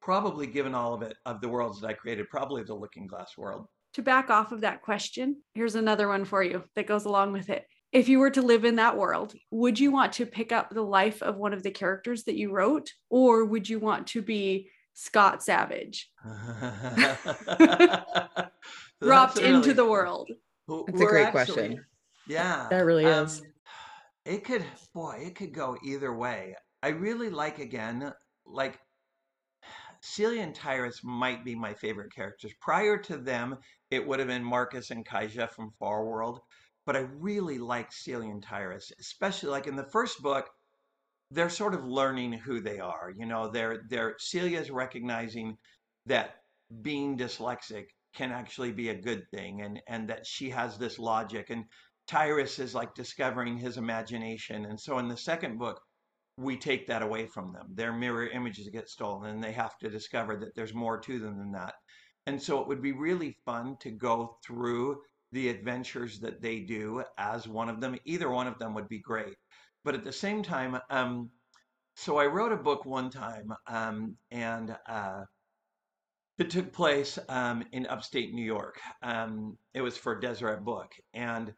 [0.00, 3.36] probably given all of it of the worlds that I created, probably the Looking Glass
[3.36, 3.66] world.
[3.94, 7.48] To back off of that question, here's another one for you that goes along with
[7.48, 7.64] it.
[7.96, 10.82] If you were to live in that world, would you want to pick up the
[10.82, 14.68] life of one of the characters that you wrote, or would you want to be
[14.92, 16.10] Scott Savage
[19.00, 20.30] dropped really, into the world?
[20.68, 21.86] That's a great actually, question.
[22.28, 23.40] Yeah, that really um, is.
[24.26, 26.54] It could, boy, it could go either way.
[26.82, 28.12] I really like again,
[28.44, 28.78] like
[30.02, 32.52] Celia and Tyrus might be my favorite characters.
[32.60, 33.56] Prior to them,
[33.90, 36.40] it would have been Marcus and Kyja from Farworld.
[36.86, 40.48] But I really like Celia and Tyrus, especially like in the first book,
[41.32, 43.12] they're sort of learning who they are.
[43.16, 45.56] You know, they're they're Celia's recognizing
[46.06, 46.36] that
[46.82, 51.50] being dyslexic can actually be a good thing and and that she has this logic
[51.50, 51.64] and
[52.06, 54.66] Tyrus is like discovering his imagination.
[54.66, 55.80] And so in the second book,
[56.38, 57.66] we take that away from them.
[57.74, 61.38] Their mirror images get stolen and they have to discover that there's more to them
[61.38, 61.74] than that.
[62.26, 65.00] And so it would be really fun to go through
[65.32, 67.96] the adventures that they do as one of them.
[68.04, 69.36] Either one of them would be great.
[69.84, 71.30] But at the same time, um,
[71.94, 75.24] so I wrote a book one time um, and uh,
[76.38, 78.78] it took place um, in upstate New York.
[79.02, 80.92] Um, it was for Deseret Book.
[81.14, 81.52] And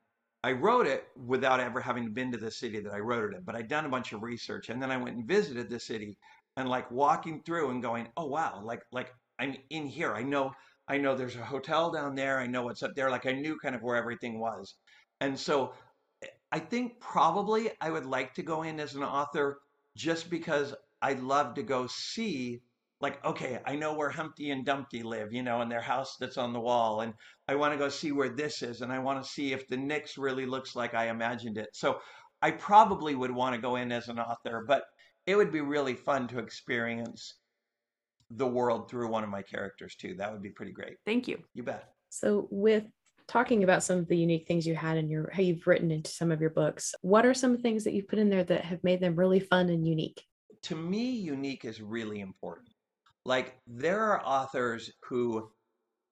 [0.44, 3.42] I wrote it without ever having been to the city that I wrote it in,
[3.42, 6.16] but I'd done a bunch of research and then I went and visited the city
[6.56, 10.14] and like walking through and going, "Oh wow, like like I'm in here.
[10.14, 10.52] I know
[10.88, 12.38] I know there's a hotel down there.
[12.38, 13.10] I know what's up there.
[13.10, 14.74] Like I knew kind of where everything was."
[15.20, 15.74] And so
[16.22, 19.60] eh, I think probably I would like to go in as an author
[19.96, 22.62] just because I love to go see
[23.00, 26.38] like okay i know where humpty and dumpty live you know in their house that's
[26.38, 27.14] on the wall and
[27.46, 29.76] i want to go see where this is and i want to see if the
[29.76, 32.00] Nix really looks like i imagined it so
[32.42, 34.84] i probably would want to go in as an author but
[35.26, 37.34] it would be really fun to experience
[38.30, 40.14] the world through one of my characters too.
[40.14, 40.96] That would be pretty great.
[41.06, 41.38] Thank you.
[41.54, 41.92] You bet.
[42.10, 42.84] So with
[43.26, 46.10] talking about some of the unique things you had in your how you've written into
[46.10, 48.82] some of your books what are some things that you've put in there that have
[48.82, 50.22] made them really fun and unique?
[50.62, 52.68] To me unique is really important.
[53.24, 55.50] Like there are authors who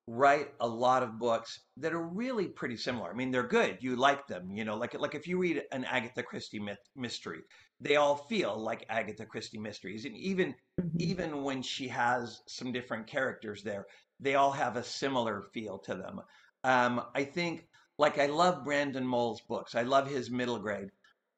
[0.09, 3.11] write a lot of books that are really pretty similar.
[3.11, 3.79] I mean, they're good.
[3.81, 7.41] You like them, you know, like like if you read an Agatha Christie myth, mystery,
[7.81, 10.05] they all feel like Agatha Christie mysteries.
[10.05, 10.97] And even mm-hmm.
[10.99, 13.87] even when she has some different characters there,
[14.21, 16.21] they all have a similar feel to them.
[16.65, 17.67] Um, I think
[17.99, 19.75] like I love Brandon Mull's books.
[19.75, 20.91] I love his middle grade.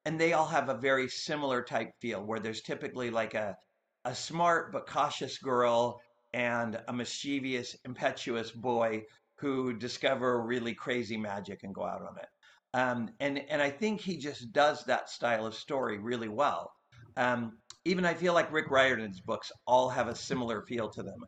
[0.05, 3.57] And they all have a very similar type feel where there's typically like a
[4.05, 6.01] a smart but cautious girl
[6.33, 9.03] and a mischievous, impetuous boy
[9.37, 12.29] who discover really crazy magic and go out on it.
[12.75, 16.71] Um, and and I think he just does that style of story really well.
[17.17, 21.25] Um, even I feel like Rick Riordan's books all have a similar feel to them.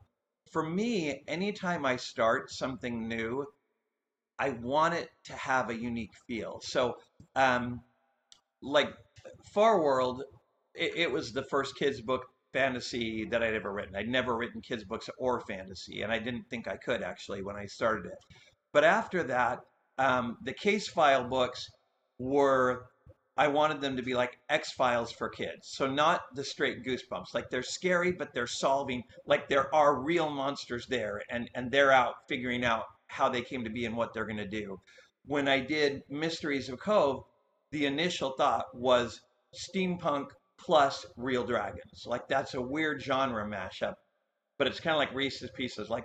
[0.52, 3.46] For me, anytime I start something new,
[4.38, 6.60] I want it to have a unique feel.
[6.62, 6.96] So,
[7.36, 7.80] um,
[8.62, 8.90] like
[9.54, 10.22] Farworld,
[10.74, 13.96] it, it was the first kids book fantasy that I'd ever written.
[13.96, 17.56] I'd never written kids' books or fantasy, and I didn't think I could actually when
[17.56, 18.18] I started it.
[18.72, 19.60] But after that,
[20.00, 21.68] um, the case file books
[22.18, 22.86] were
[23.36, 25.68] I wanted them to be like X Files for kids.
[25.68, 27.32] So not the straight goosebumps.
[27.32, 29.04] Like they're scary, but they're solving.
[29.26, 33.62] Like there are real monsters there, and and they're out figuring out how they came
[33.64, 34.80] to be and what they're going to do.
[35.26, 37.24] When I did Mysteries of Cove,
[37.70, 39.20] the initial thought was
[39.54, 42.04] steampunk plus real dragons.
[42.06, 43.94] Like that's a weird genre mashup,
[44.58, 45.90] but it's kind of like Reese's Pieces.
[45.90, 46.04] Like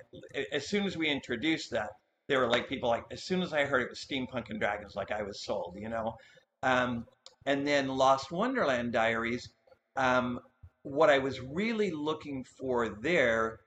[0.51, 1.91] as soon as we introduced that,
[2.27, 4.95] they were like people like as soon as I heard it was steampunk and dragons,
[4.95, 6.15] like I was sold, you know.
[6.63, 7.05] Um,
[7.45, 9.49] and then Lost Wonderland Diaries.
[9.95, 10.39] Um,
[10.81, 13.59] what I was really looking for there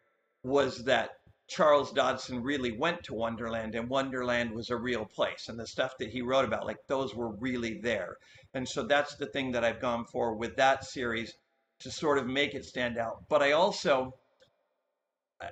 [0.42, 1.10] was that
[1.48, 5.94] Charles Dodgson really went to Wonderland and Wonderland was a real place and the stuff
[5.98, 8.16] that he wrote about like those were really there.
[8.54, 11.32] And so that's the thing that I've gone for with that series
[11.80, 13.24] to sort of make it stand out.
[13.28, 14.12] But I also
[15.40, 15.48] uh,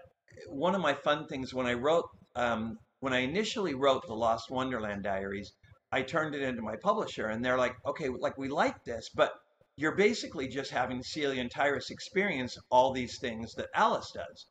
[0.49, 4.51] one of my fun things when I wrote um, when I initially wrote the Lost
[4.51, 5.53] Wonderland Diaries,
[5.93, 9.33] I turned it into my publisher and they're like, "Okay, like we like this, but
[9.77, 14.47] you're basically just having Celia and Tyrus experience all these things that Alice does."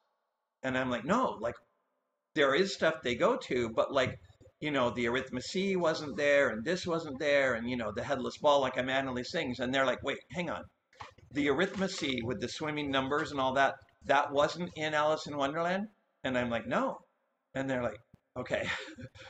[0.63, 1.55] And I'm like, no, like
[2.33, 4.17] there is stuff they go to, but like
[4.61, 8.37] you know, the arithmetic wasn't there and this wasn't there and, you know, the headless
[8.37, 9.59] ball like I'm Annalise sings.
[9.59, 10.63] And they're like, wait, hang on.
[11.31, 15.87] The arithmetic with the swimming numbers and all that, that wasn't in Alice in Wonderland?
[16.23, 16.99] And I'm like, no.
[17.53, 17.99] And they're like,
[18.37, 18.69] okay.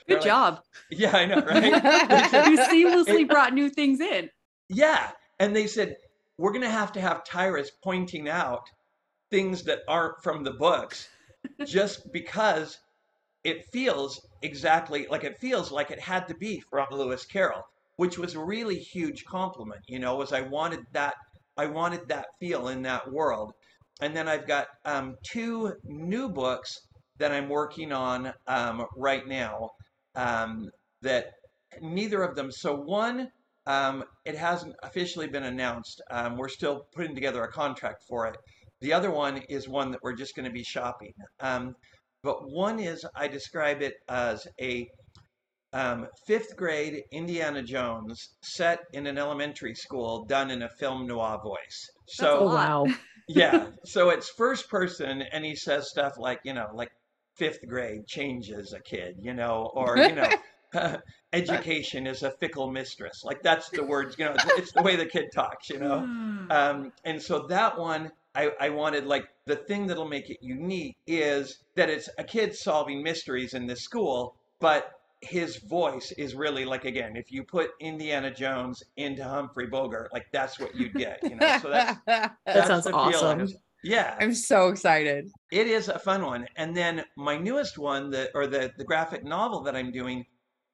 [0.08, 0.62] Good job.
[0.90, 1.66] yeah, I know, right?
[2.50, 4.30] you seamlessly brought new things in.
[4.70, 5.12] Yeah.
[5.40, 5.96] And they said,
[6.38, 8.70] we're going to have to have Tyrus pointing out
[9.32, 11.10] things that aren't from the books
[11.66, 12.78] just because
[13.44, 17.64] it feels exactly like it feels like it had to be from Lewis Carroll,
[17.98, 21.16] which was a really huge compliment, you know, as I wanted that
[21.58, 23.54] I wanted that feel in that world.
[24.02, 26.82] And then I've got um, two new books
[27.18, 29.72] that I'm working on um, right now
[30.16, 30.70] um,
[31.02, 31.34] that
[31.82, 32.52] neither of them.
[32.52, 33.30] So one,
[33.66, 36.02] um, it hasn't officially been announced.
[36.12, 38.38] Um, we're still putting together a contract for it.
[38.82, 41.14] The other one is one that we're just going to be shopping.
[41.40, 41.76] Um,
[42.24, 44.88] but one is I describe it as a
[45.74, 51.40] um, fifth grade Indiana Jones set in an elementary school done in a film noir
[51.44, 51.90] voice.
[52.08, 52.88] So Oh, wow.
[53.28, 56.92] yeah, so it's first person, and he says stuff like you know like
[57.36, 60.30] fifth grade changes a kid, you know, or you know.
[61.32, 64.98] education is a fickle mistress like that's the words you know it's, it's the way
[64.98, 66.00] the kid talks you know
[66.50, 70.98] um, and so that one I, I wanted like the thing that'll make it unique
[71.08, 76.66] is that it's a kid solving mysteries in this school, but his voice is really
[76.66, 81.20] like again, if you put Indiana Jones into Humphrey Bogart, like that's what you'd get,
[81.24, 81.58] you know.
[81.62, 83.58] So that's That that's sounds the feel of awesome.
[83.86, 85.30] Yeah, I'm so excited.
[85.52, 86.48] it is a fun one.
[86.56, 90.26] And then my newest one, the or the the graphic novel that I'm doing,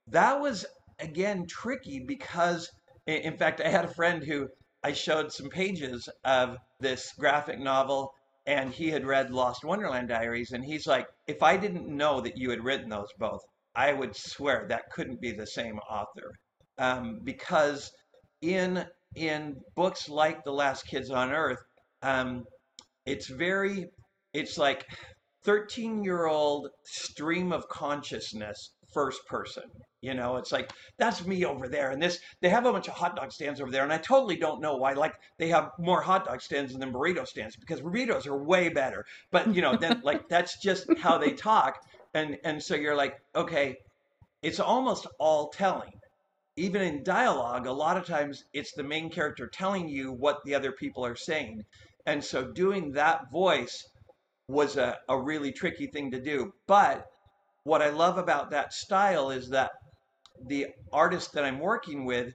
[0.08, 0.66] that was
[1.00, 2.70] again tricky because
[3.08, 4.48] in fact I had a friend who
[4.84, 8.14] I showed some pages of this graphic novel
[8.46, 12.38] and he had read Lost Wonderland Diaries and he's like, if I didn't know that
[12.38, 13.42] you had written those both,
[13.76, 16.32] I would swear that couldn't be the same author.
[16.78, 17.92] Um, because
[18.42, 21.62] in in books like The Last Kids on Earth,
[22.02, 22.46] um,
[23.06, 23.88] it's very
[24.34, 24.86] it's like
[25.44, 29.64] 13 year old stream of consciousness first person
[30.02, 30.38] you know?
[30.38, 33.32] It's like that's me over there and this they have a bunch of hot dog
[33.32, 36.42] stands over there and i totally don't know why like they have more hot dog
[36.42, 39.06] stands than burrito stands because burritos are way better.
[39.32, 41.80] But you know then like that's just how they talk
[42.14, 43.76] and and so you're like okay
[44.42, 45.92] it's almost all telling.
[46.58, 50.56] Even in dialogue a lot of times it's the main character telling you what the
[50.56, 51.64] other people are saying
[52.06, 53.84] and so doing that voice
[54.48, 56.52] was a, a really tricky thing to do.
[56.68, 57.06] But
[57.64, 59.72] what I love about that style is that
[60.48, 62.34] the artist that I'm working with,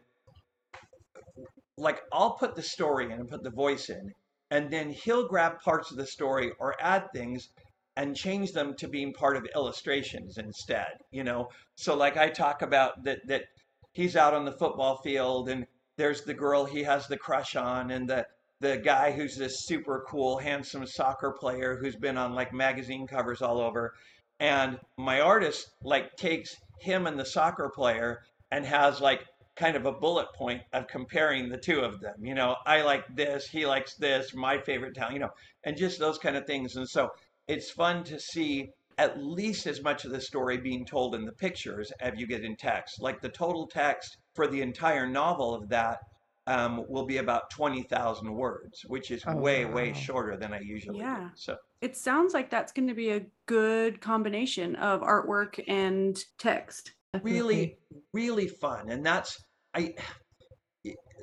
[1.76, 4.12] like I'll put the story in and put the voice in,
[4.50, 7.48] and then he'll grab parts of the story or add things
[7.96, 10.98] and change them to being part of illustrations instead.
[11.10, 13.44] You know, so like I talk about that that
[13.92, 17.90] he's out on the football field and there's the girl he has the crush on
[17.90, 18.26] and the
[18.60, 23.42] the guy who's this super cool handsome soccer player who's been on like magazine covers
[23.42, 23.94] all over.
[24.40, 29.24] And my artist like takes him and the soccer player and has like
[29.56, 32.56] kind of a bullet point of comparing the two of them you know?
[32.66, 35.30] I like this he likes this my favorite town you know?
[35.64, 36.76] And just those kind of things.
[36.76, 37.10] And so
[37.48, 41.32] it's fun to see at least as much of the story being told in the
[41.32, 43.00] pictures as you get in text.
[43.00, 45.98] Like the total text for the entire novel of that
[46.46, 50.98] um, will be about 20,000 words, which is Oh, way, way shorter than I usually
[50.98, 51.16] Yeah.
[51.16, 51.30] do.
[51.34, 56.92] So, It sounds like that's going to be a good combination of artwork and text.
[57.22, 57.78] really,
[58.12, 58.90] really fun.
[58.90, 59.38] And that's,
[59.74, 59.94] I,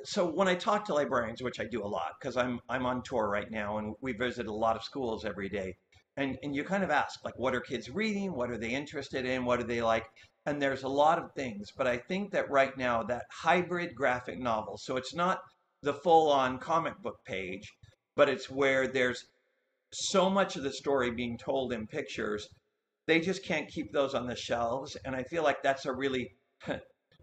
[0.04, 3.02] so when I talk to librarians, which I do a lot because I'm, I'm on
[3.02, 5.76] tour right now and we visit a lot of schools every day.
[6.16, 8.32] And, and you kind of ask, like, what are kids reading?
[8.34, 9.44] What are they interested in?
[9.44, 10.06] What do they like?
[10.46, 14.38] And there's a lot of things, but I think that right now that hybrid graphic
[14.38, 15.38] novel, so it's not
[15.82, 17.70] the full on comic book page,
[18.16, 19.24] but it's where there's
[19.92, 22.48] so much of the story being told in pictures,
[23.06, 24.96] they just can't keep those on the shelves.
[25.04, 26.30] And I feel like that's a really,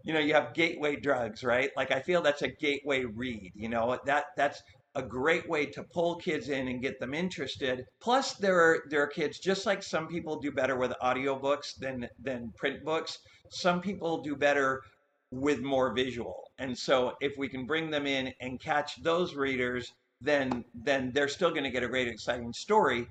[0.04, 1.70] you know, you have gateway drugs, right?
[1.76, 4.60] Like I feel that's a gateway read, you know, that that's
[4.94, 7.84] a great way to pull kids in and get them interested.
[8.00, 12.08] Plus there are there are kids just like some people do better with audiobooks than
[12.18, 13.18] than print books.
[13.50, 14.82] Some people do better
[15.30, 16.50] with more visual.
[16.58, 21.28] And so if we can bring them in and catch those readers, then then they're
[21.28, 23.08] still going to get a great exciting story,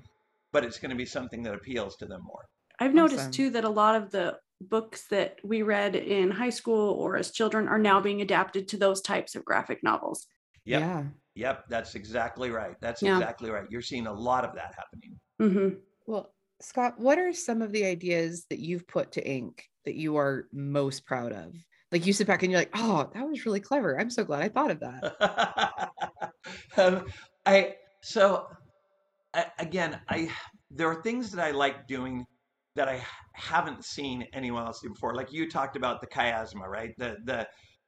[0.52, 2.44] but it's going to be something that appeals to them more.
[2.78, 3.32] I've noticed Awesome.
[3.32, 7.30] too that a lot of the books that we read in high school or as
[7.32, 10.26] children are now being adapted to those types of graphic novels.
[10.64, 10.80] Yep.
[10.80, 11.10] Yeah.
[11.34, 12.76] Yep, that's exactly right.
[12.80, 13.14] That's Yeah.
[13.14, 13.64] exactly right.
[13.70, 15.18] You're seeing a lot of that happening.
[15.38, 19.94] hmm Well, Scott, what are some of the ideas that you've put to ink that
[19.96, 21.54] you are most proud of?
[21.90, 23.98] Like you sit back and you're like, oh, that was really clever.
[23.98, 25.90] I'm so glad I thought of that.
[26.76, 27.04] um,
[27.44, 28.46] I so
[29.34, 30.30] I, again, I
[30.70, 32.24] there are things that I like doing
[32.76, 33.04] that I
[33.34, 35.14] haven't seen anyone else do before.
[35.14, 36.94] Like you talked about the chiasmus, right?
[36.96, 37.46] The the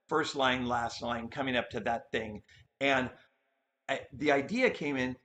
[0.08, 2.42] first line, last line, coming up to that thing,
[2.80, 3.12] and I,
[4.12, 5.16] the idea came in.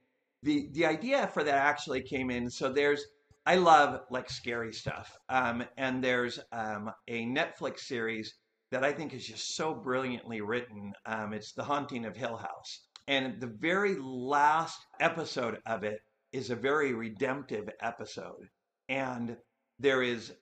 [0.43, 2.49] the The idea for that actually came in.
[2.49, 3.03] So there's
[3.45, 8.35] I love like scary stuff, um, and there's um, a Netflix series
[8.71, 10.93] that I think is just so brilliantly written.
[11.05, 16.01] Um, it's The Haunting of Hill House, and the very last episode of it
[16.31, 18.47] is a very redemptive episode,
[18.87, 19.35] and
[19.79, 20.33] there is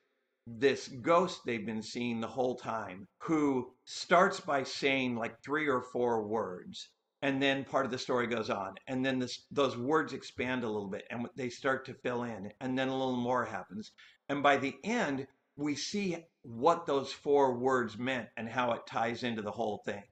[0.47, 5.81] this ghost they've been seeing the whole time who starts by saying like three or
[5.81, 6.89] four words
[7.21, 10.69] and then part of the story goes on and then this, those words expand a
[10.69, 13.91] little bit and they start to fill in and then a little more happens.
[14.29, 19.23] And by the end we see what those four words meant and how it ties
[19.23, 20.03] into the whole thing.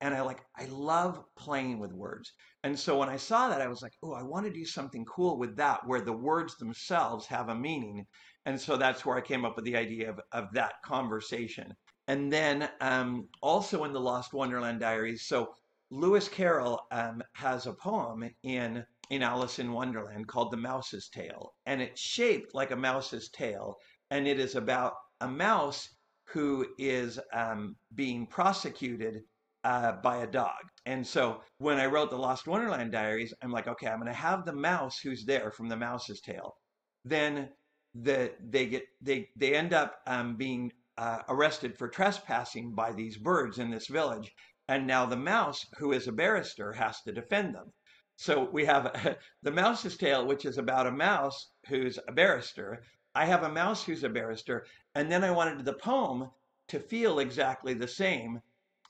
[0.00, 2.32] And i like i love playing with words.
[2.64, 5.04] And so when i saw that i was like oh i want to do something
[5.04, 8.06] cool with that where the words themselves have a meaning.
[8.46, 11.74] And so that's where I came up with the idea of, of that conversation.
[12.08, 15.52] And then um, also in the Lost Wonderland Diaries, so
[15.90, 21.54] Lewis Carroll um, has a poem in in Alice in Wonderland called The Mouse's Tale,
[21.64, 23.76] and it's shaped like a mouse's tail,
[24.10, 25.88] and it is about a mouse
[26.28, 29.22] who is um, being prosecuted
[29.62, 30.58] uh, by a dog.
[30.86, 34.12] And so when I wrote the Lost Wonderland Diaries, I'm like, okay, I'm going to
[34.12, 36.56] have the mouse who's there from The Mouse's Tale.
[37.04, 37.50] Then
[37.94, 43.16] that they get they they end up um, being uh, arrested for trespassing by these
[43.16, 44.32] birds in this village,
[44.68, 47.72] and now the mouse, who is a barrister, has to defend them.
[48.16, 52.82] So we have the mouse's tale, which is about a mouse who's a barrister.
[53.14, 56.30] I have a mouse who's a barrister, and then I wanted the poem
[56.68, 58.40] to feel exactly the same,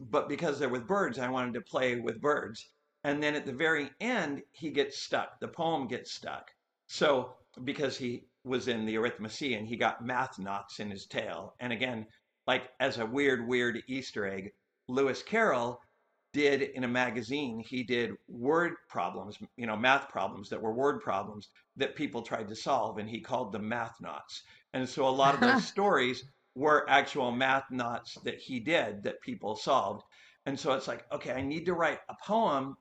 [0.01, 2.70] but because they're with birds, I wanted to play with birds.
[3.05, 5.39] And then at the very end, he gets stuck.
[5.41, 6.51] The poem gets stuck.
[6.87, 11.55] So because he was in the arithmetic and he got math knots in his tail.
[11.61, 12.07] And again,
[12.47, 14.53] like as a weird, weird Easter egg,
[14.89, 15.80] Lewis Carroll
[16.32, 21.01] did in a magazine, he did word problems, you know, math problems that were word
[21.01, 24.43] problems that people tried to solve, and he called them math knots.
[24.74, 26.24] And so a lot of those stories
[26.55, 30.05] were actual math knots that he did that people solved.
[30.45, 32.76] And so it's like, okay, I need to write a poem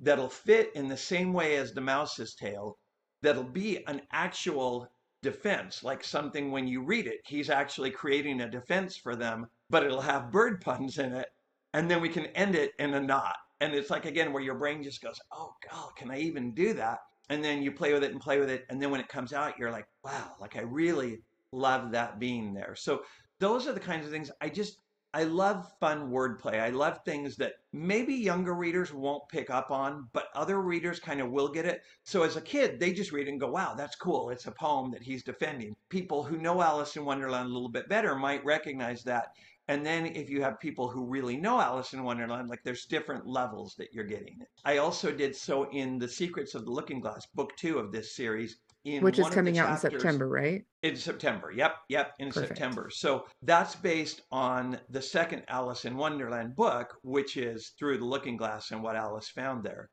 [0.00, 2.78] that'll fit in the same way as the mouse's tail,
[3.22, 4.88] that'll be an actual
[5.22, 9.84] defense, like something when you read it, he's actually creating a defense for them, but
[9.84, 11.28] it'll have bird puns in it.
[11.76, 13.36] And then we can end it in a knot.
[13.60, 16.72] And it's like, again, where your brain just goes, oh, God, can I even do
[16.72, 17.00] that?
[17.28, 18.64] And then you play with it and play with it.
[18.70, 21.20] And then when it comes out, you're like, wow, like I really
[21.52, 22.74] love that being there.
[22.76, 23.02] So
[23.40, 24.78] those are the kinds of things I just,
[25.12, 26.60] I love fun wordplay.
[26.60, 31.20] I love things that maybe younger readers won't pick up on, but other readers kind
[31.20, 31.82] of will get it.
[32.04, 34.30] So as a kid, they just read and go, wow, that's cool.
[34.30, 35.76] It's a poem that he's defending.
[35.90, 39.28] People who know Alice in Wonderland a little bit better might recognize that.
[39.68, 43.26] And then if you have people who really know Alice in Wonderland, like there's different
[43.26, 44.38] levels that you're getting.
[44.64, 48.14] I also did so in The Secrets of the Looking Glass, book two of this
[48.14, 50.64] series, In which is coming out in September, right?
[50.84, 51.50] In September.
[51.50, 52.48] Yep, yep, in Perfect.
[52.48, 52.90] September.
[52.90, 58.36] So that's based on the second Alice in Wonderland book, which is Through the Looking
[58.36, 59.90] Glass and what Alice found there.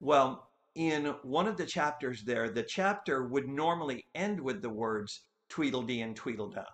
[0.00, 5.22] Well, in one of the chapters there, the chapter would normally end with the words
[5.48, 6.64] Tweedledee and Tweedledum.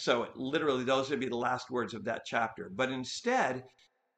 [0.00, 2.70] So literally, those would be the last words of that chapter.
[2.74, 3.64] But instead,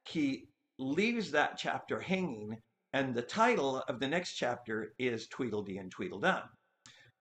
[0.09, 0.47] he
[0.79, 2.57] leaves that chapter hanging,
[2.93, 6.43] and the title of the next chapter is Tweedledee and Tweedledum.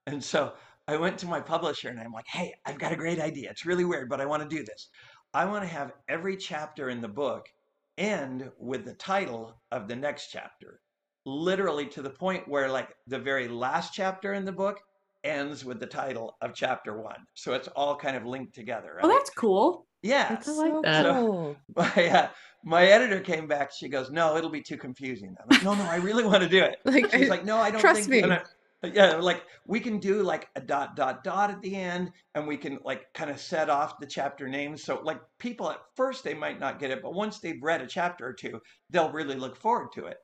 [0.05, 0.53] And so
[0.87, 3.49] I went to my publisher and I'm like, hey, I've got a great idea.
[3.49, 4.89] It's really weird, but I want to do this.
[5.33, 7.47] I want to have every chapter in the book
[7.97, 10.81] end with the title of the next chapter.
[11.25, 14.79] Literally to the point where, like, the very last chapter in the book
[15.23, 17.25] ends with the title of chapter one.
[17.33, 18.99] So it's all kind of linked together.
[19.01, 19.13] Oh, right?
[19.13, 19.85] Oh, that's cool.
[20.01, 20.29] Yeah.
[20.29, 21.05] That's I like that.
[21.05, 22.29] So my, uh,
[22.63, 23.71] my editor came back.
[23.71, 25.35] She goes, no, it'll be too confusing.
[25.39, 26.77] I'm like, no, no, I really want to do it.
[26.85, 28.27] like, She's like, no, I don't trust think.
[28.27, 28.37] Me
[28.83, 32.57] yeah like we can do like a dot dot dot at the end and we
[32.57, 36.33] can like kind of set off the chapter names so like people at first they
[36.33, 38.59] might not get it but once they've read a chapter or two
[38.89, 40.17] they'll really look forward to it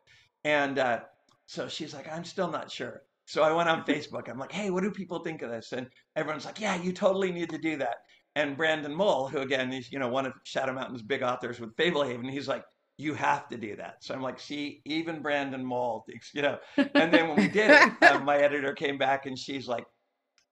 [0.43, 0.99] and uh,
[1.45, 4.69] so she's like i'm still not sure so i went on facebook i'm like hey
[4.69, 7.77] what do people think of this and everyone's like yeah you totally need to do
[7.77, 7.97] that
[8.35, 11.75] and brandon mull who again is you know one of shadow mountain's big authors with
[11.75, 12.63] fablehaven he's like
[12.97, 13.97] you have to do that.
[14.03, 16.57] So I'm like, see, even Brandon Mull, you know.
[16.77, 19.85] And then when we did it, um, my editor came back and she's like,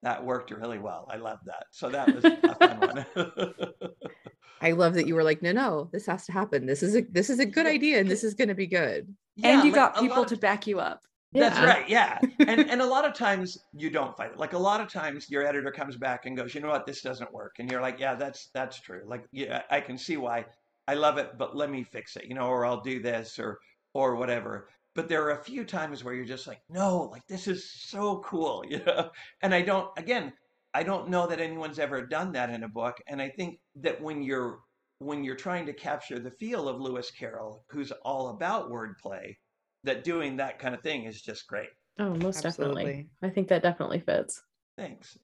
[0.03, 1.07] that worked really well.
[1.11, 1.65] I love that.
[1.71, 3.05] So that was a fun one.
[4.61, 6.67] I love that you were like, no, no, this has to happen.
[6.67, 9.13] This is a this is a good idea, and this is going to be good.
[9.36, 11.03] Yeah, and you like, got people lot to back you up.
[11.38, 11.61] That's Yeah.
[11.61, 11.88] right.
[11.89, 12.19] Yeah.
[12.47, 14.38] And and a lot of times you don't fight it.
[14.38, 16.86] Like a lot of times your editor comes back and goes, "You know what?
[16.86, 19.03] This doesn't work." And you're like, "Yeah, that's that's true.
[19.05, 20.45] Like yeah, I can see why.
[20.88, 23.59] I love it, but let me fix it, you know, or I'll do this or
[23.93, 27.47] or whatever." But there are a few times where you're just like, "No, like this
[27.47, 29.11] is so cool," you know.
[29.41, 30.33] And I don't again,
[30.73, 33.99] I don't know that anyone's ever done that in a book, and I think that
[34.01, 34.61] when you're
[34.99, 39.33] when you're trying to capture the feel of Lewis Carroll, who's all about wordplay,
[39.86, 41.69] that doing that kind of thing is just great.
[41.99, 43.07] Oh, most definitely.
[43.23, 44.43] I think that definitely fits.
[44.77, 45.17] Thanks.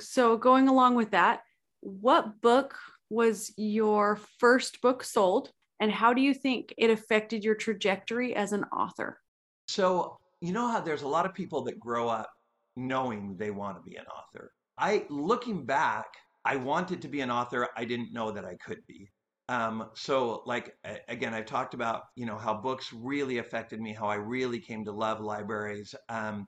[0.00, 1.42] So, going along with that,
[1.80, 2.76] what book
[3.08, 8.52] was your first book sold, and how do you think it affected your trajectory as
[8.52, 9.20] an author?
[9.68, 12.30] So, you know how there's a lot of people that grow up
[12.76, 14.52] knowing they want to be an author.
[14.76, 16.06] I, looking back,
[16.44, 17.68] I wanted to be an author.
[17.76, 19.10] I didn't know that I could be.
[19.48, 20.74] Um, so, like,
[21.08, 24.84] again, I've talked about, you know, how books really affected me, how I really came
[24.84, 25.94] to love libraries.
[26.08, 26.46] Um,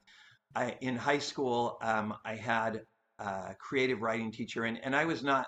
[0.54, 2.82] I, in high school, um, I had
[3.18, 5.46] a creative writing teacher, and, and I was not,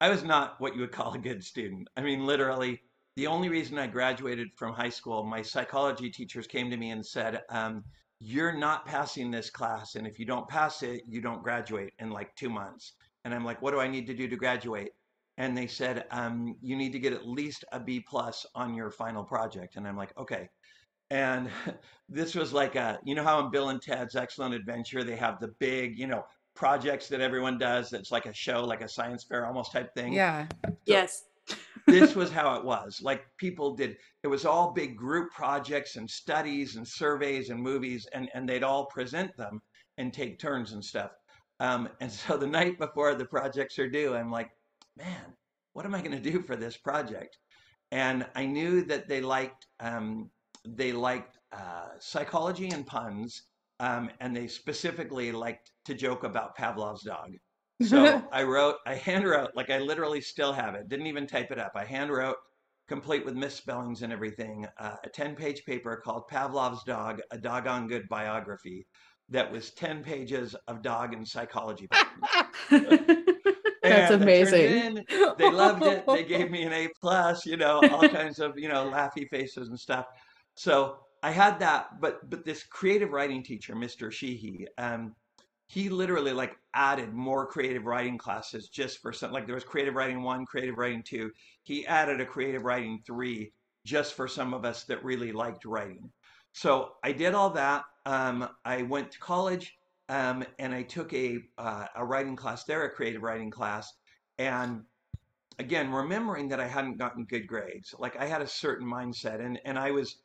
[0.00, 1.88] I was not what you would call a good student.
[1.96, 2.80] I mean, literally,
[3.16, 7.04] the only reason I graduated from high school, my psychology teachers came to me and
[7.04, 7.84] said, um,
[8.20, 12.10] "You're not passing this class, and if you don't pass it, you don't graduate in
[12.10, 12.94] like two months."
[13.24, 14.92] And I'm like, "What do I need to do to graduate?"
[15.38, 18.90] And they said, um, "You need to get at least a B plus on your
[18.90, 20.48] final project." And I'm like, "Okay."
[21.10, 21.50] And
[22.08, 25.40] this was like a, you know how in Bill and Ted's Excellent Adventure they have
[25.40, 26.24] the big, you know,
[26.54, 27.90] projects that everyone does.
[27.90, 30.46] That's like a show, like a science fair almost type thing Yeah.
[30.86, 31.24] yes.
[31.86, 33.00] this was how it was.
[33.02, 38.06] Like people did, it was all big group projects and studies and surveys and movies,
[38.12, 39.60] and, and they'd all present them
[39.98, 41.10] and take turns and stuff.
[41.60, 44.50] Um, and so the night before the projects are due, I'm like,
[44.96, 45.36] man,
[45.72, 47.38] what am I going to do for this project?
[47.90, 50.30] And I knew that they liked um,
[50.66, 53.42] they liked uh, psychology and puns,
[53.80, 57.32] um, and they specifically liked to joke about Pavlov's dog.
[57.82, 61.50] So I wrote, I hand wrote, like I literally still have it, didn't even type
[61.50, 61.72] it up.
[61.74, 62.36] I hand wrote,
[62.88, 67.88] complete with misspellings and everything, uh, a 10 page paper called Pavlov's Dog, a doggone
[67.88, 68.86] good biography
[69.28, 71.88] that was 10 pages of dog and psychology.
[73.92, 74.60] That's amazing.
[74.60, 75.04] in,
[75.38, 76.04] they loved it.
[76.06, 79.68] They gave me an A plus, you know, all kinds of, you know, laughy faces
[79.68, 80.06] and stuff.
[80.54, 84.10] So I had that, but but this creative writing teacher, Mr.
[84.10, 85.14] Sheehy, um,
[85.68, 89.94] he literally like added more creative writing classes just for some like there was creative
[89.94, 91.30] writing one, creative writing two.
[91.62, 93.52] He added a creative writing three
[93.86, 96.10] just for some of us that really liked writing.
[96.52, 97.84] So I did all that.
[98.04, 99.74] Um, I went to college
[100.12, 103.90] um, and I took a uh, a writing class there, a creative writing class,
[104.38, 104.82] and
[105.58, 109.58] again remembering that I hadn't gotten good grades, like I had a certain mindset, and
[109.64, 110.16] and I was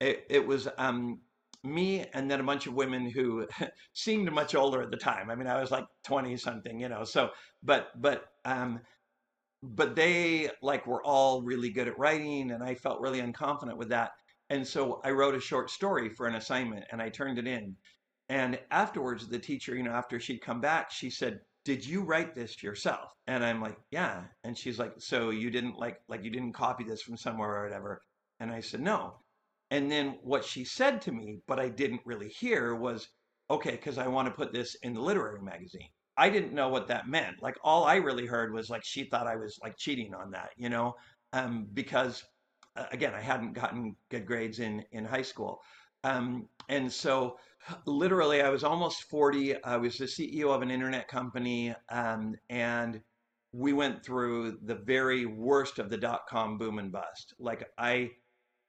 [0.00, 1.20] it, it was um,
[1.62, 3.46] me and then a bunch of women who
[3.92, 5.30] seemed much older at the time.
[5.30, 7.04] I mean, I was like 20 something, you know.
[7.04, 7.30] So,
[7.62, 8.80] but but um,
[9.62, 13.90] but they like were all really good at writing, and I felt really unconfident with
[13.90, 14.10] that.
[14.48, 17.76] And so I wrote a short story for an assignment, and I turned it in.
[18.30, 22.32] And afterwards, the teacher, you know, after she'd come back, she said, "Did you write
[22.32, 26.30] this yourself?" And I'm like, "Yeah." And she's like, "So you didn't like like you
[26.30, 28.00] didn't copy this from somewhere or whatever?"
[28.38, 29.24] And I said, "No."
[29.72, 33.08] And then what she said to me, but I didn't really hear, was,
[33.50, 36.86] "Okay, because I want to put this in the literary magazine." I didn't know what
[36.86, 37.42] that meant.
[37.42, 40.50] Like all I really heard was like she thought I was like cheating on that,
[40.56, 40.94] you know,
[41.32, 42.24] um, because
[42.76, 45.60] uh, again I hadn't gotten good grades in in high school,
[46.04, 47.36] um, and so
[47.86, 49.62] literally I was almost forty.
[49.62, 53.00] I was the CEO of an internet company, um, and
[53.52, 57.34] we went through the very worst of the dot com boom and bust.
[57.38, 58.10] Like I,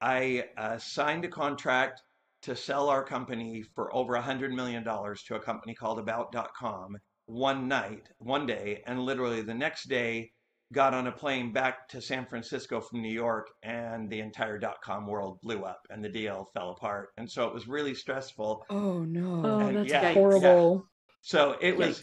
[0.02, 2.02] I uh, signed a contract
[2.42, 6.98] to sell our company for over a hundred million dollars to a company called About.com
[7.28, 10.32] one night, one day, and literally the next day
[10.72, 14.78] got on a plane back to San Francisco from New York, and the entire dot
[14.84, 17.10] com world blew up and the deal fell apart.
[17.18, 18.64] And so it was really stressful.
[18.70, 19.42] Oh no.
[19.46, 20.14] Oh, And that's yeah, yeah.
[20.14, 20.86] horrible.
[21.22, 22.02] So it was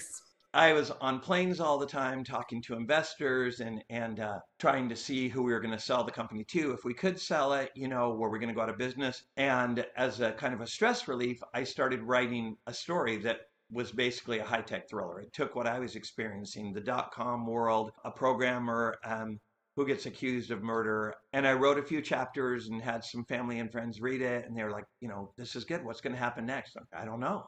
[0.54, 4.96] I was on planes all the time talking to investors and and uh, trying to
[4.96, 6.72] see who we were going to sell the company to.
[6.72, 9.22] If we could sell it, you know, were we going to go out of business?
[9.36, 13.40] And as a kind of a stress relief, I started writing a story that
[13.70, 15.20] was basically a high tech thriller.
[15.20, 19.38] It took what I was experiencing, the dot com world, a programmer um,
[19.76, 21.14] who gets accused of murder.
[21.32, 24.44] And I wrote a few chapters and had some family and friends read it.
[24.46, 25.84] And they were like, you know, this is good.
[25.84, 26.76] What's going to happen next?
[26.92, 27.44] I don't know.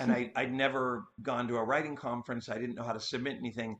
[0.00, 2.48] And I, I'd never gone to a writing conference.
[2.48, 3.76] I didn't know how to submit anything.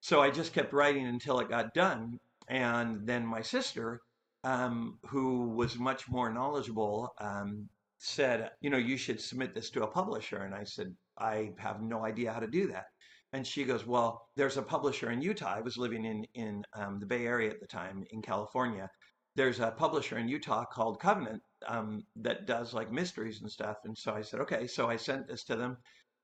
[0.00, 2.18] So I just kept writing until it got done.
[2.48, 4.00] And then my sister,
[4.42, 7.68] um, who was much more knowledgeable, um,
[7.98, 10.38] said, you know, you should submit this to a publisher.
[10.38, 12.84] And I said, I have no idea how to do that.
[13.32, 15.54] And she goes, well, there's a publisher in Utah.
[15.56, 18.88] I was living in in um, the Bay Area at the time in California.
[19.36, 23.76] There's a publisher in Utah called Covenant um, that does like mysteries and stuff.
[23.84, 24.68] And so I said, okay.
[24.68, 25.76] So I sent this to them,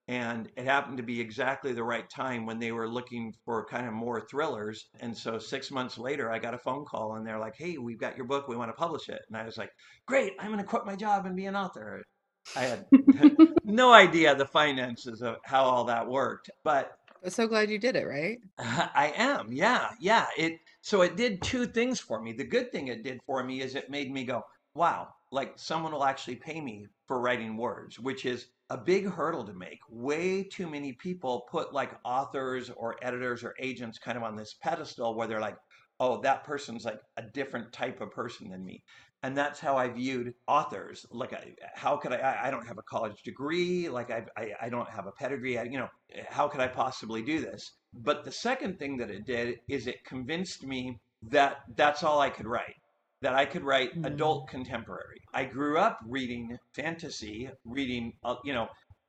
[0.07, 3.89] and it happened to be exactly the right time when they were looking for kind
[3.89, 4.89] of more thrillers.
[5.01, 7.99] And so six months later, I got a phone call, and they're like, hey, we've
[7.99, 8.47] got your book.
[8.47, 9.23] We want to publish it.
[9.29, 9.71] And I was like,
[10.07, 10.35] great.
[10.39, 12.05] I'm going to quit my job and be an author.
[12.55, 12.87] I had
[13.65, 17.97] no idea the finances of how all that worked, but I'm so glad you did
[17.97, 18.39] it, right?
[18.59, 19.53] I am.
[19.53, 19.91] Yeah.
[20.01, 20.27] Yeah.
[20.37, 22.33] It so it did two things for me.
[22.33, 24.43] The good thing it did for me is it made me go,
[24.75, 29.45] "Wow, like someone will actually pay me for writing words," which is a big hurdle
[29.45, 29.81] to make.
[29.89, 34.55] Way too many people put like authors or editors or agents kind of on this
[34.55, 35.59] pedestal where they're like,
[35.99, 38.83] "Oh, that person's like a different type of person than me."
[39.23, 41.05] And that's how I viewed authors.
[41.11, 42.39] Like, I, how could I?
[42.45, 43.89] I don't have a college degree.
[43.89, 45.59] Like, I, I, I don't have a pedigree.
[45.59, 45.89] I, you know,
[46.29, 47.73] how could I possibly do this?
[47.93, 50.99] But the second thing that it did is it convinced me
[51.29, 52.75] that that's all I could write.
[53.23, 54.07] That I could write mm-hmm.
[54.07, 55.21] adult contemporary.
[55.35, 58.69] I grew up reading fantasy, reading, uh, you know,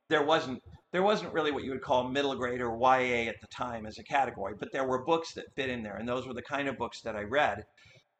[0.09, 3.47] there wasn't there wasn't really what you would call middle grade or YA at the
[3.47, 6.34] time as a category, but there were books that fit in there, and those were
[6.34, 7.64] the kind of books that I read.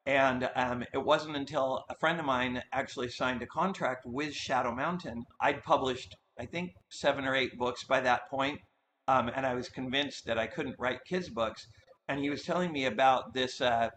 [0.08, 4.74] And um, it wasn't until a friend of mine actually signed a contract with Shadow
[4.74, 5.26] Mountain.
[5.40, 8.60] I'd published, I think, seven or eight books by that point,
[9.08, 11.68] um, and I was convinced that I couldn't write kids' books.
[12.08, 13.90] And he was telling me about this uh,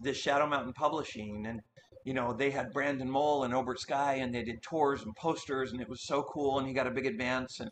[0.00, 1.60] this Shadow Mountain Publishing, and
[2.04, 5.70] you know they had Brandon Mull and Obert Skye, and they did tours and posters,
[5.70, 6.58] and it was so cool.
[6.58, 7.70] And he got a big advance, and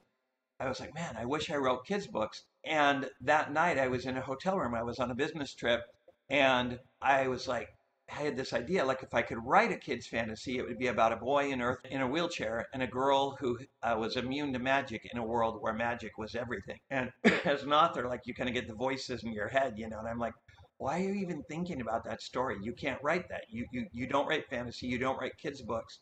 [0.61, 2.45] I was like, man, I wish I wrote kids' books.
[2.64, 4.76] And that night, I was in a hotel room.
[4.76, 5.80] I was on a business trip,
[6.28, 7.68] and I was like,
[8.13, 10.89] I had this idea like if I could write a kid's fantasy, it would be
[10.89, 14.53] about a boy in Earth in a wheelchair and a girl who uh, was immune
[14.53, 16.79] to magic in a world where magic was everything.
[16.91, 17.11] And
[17.45, 19.99] as an author, like you kind of get the voices in your head, you know,
[19.99, 20.35] and I'm like,
[20.79, 22.57] why are you even thinking about that story?
[22.63, 23.43] You can't write that.
[23.49, 26.01] You, you, you don't write fantasy, you don't write kids' books.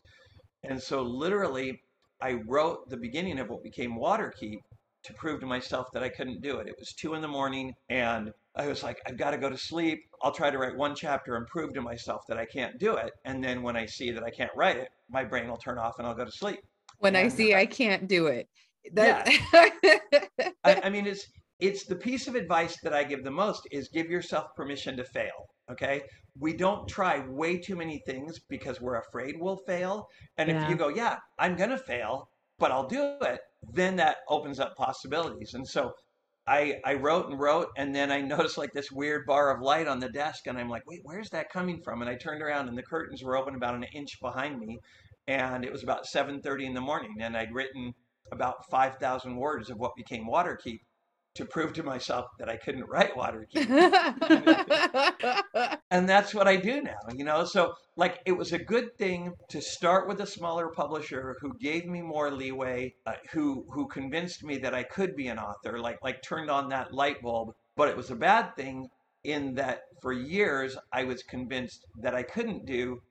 [0.63, 1.81] And so literally,
[2.21, 4.59] I wrote the beginning of what became Waterkeep
[5.03, 6.67] to prove to myself that I couldn't do it.
[6.67, 9.57] It was two in the morning and I was like, I've got to go to
[9.57, 9.99] sleep.
[10.21, 13.13] I'll try to write one chapter and prove to myself that I can't do it.
[13.25, 15.95] And then when I see that I can't write it, my brain will turn off
[15.97, 16.59] and I'll go to sleep.
[16.97, 18.49] When and I see I, can't do it.
[18.93, 19.31] That...
[19.53, 20.49] Yeah.
[20.63, 21.27] I, I mean, it's
[21.59, 25.03] it's the piece of advice that I give the most is give yourself permission to
[25.03, 25.47] fail.
[25.69, 26.03] Okay.
[26.39, 30.07] We don't try way too many things because we're afraid we'll fail.
[30.37, 30.63] And yeah.
[30.63, 33.41] if you go, yeah, I'm going to fail, but I'll do it,
[33.73, 35.53] then that opens up possibilities.
[35.53, 35.91] And so
[36.49, 39.87] I, I wrote and wrote, and then I noticed like this weird bar of light
[39.87, 42.01] on the desk, and I'm like, wait, where's that coming from?
[42.01, 44.79] And I turned around, and the curtains were open about an inch behind me,
[45.27, 47.93] and it was about 7:30 in the morning, and I'd written
[48.31, 50.79] about 5,000 words of what became Waterkeep,
[51.35, 53.69] to prove to myself that I couldn't write Waterkeep.
[55.91, 57.45] and that's what I do now, you know?
[57.45, 61.85] So, like, it was a good thing to start with a smaller publisher who gave
[61.85, 65.99] me more leeway, uh, who who convinced me that I could be an author, like
[66.03, 67.53] like turned on that light bulb.
[67.75, 68.87] But it was a bad thing
[69.23, 73.01] in that for years I was convinced that I couldn't do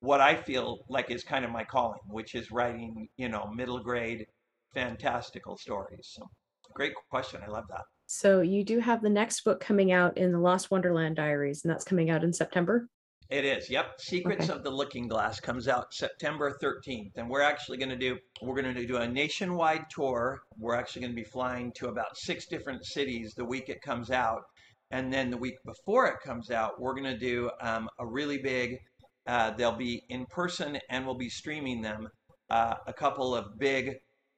[0.00, 3.80] what I feel like is kind of my calling, which is writing, you know, middle
[3.80, 4.26] grade
[4.74, 6.10] fantastical stories.
[6.14, 6.28] So
[6.74, 7.40] great question.
[7.46, 7.82] I love that.
[8.06, 11.72] So you do have the next book coming out in the Lost Wonderland Diaries, and
[11.72, 12.88] that's coming out in September.
[13.30, 13.70] It is.
[13.70, 14.00] Yep.
[14.00, 14.52] Secrets okay.
[14.52, 17.12] of the Looking Glass comes out September 13th.
[17.16, 20.42] And we're actually going to do we're going to do a nationwide tour.
[20.58, 24.10] We're actually going to be flying to about six different cities the week it comes
[24.10, 24.42] out.
[24.90, 28.38] And then the week before it comes out, we're going to do um, a really
[28.38, 28.78] big
[29.26, 32.08] uh, they'll be in person and we'll be streaming them.
[32.50, 33.94] Uh, a couple of big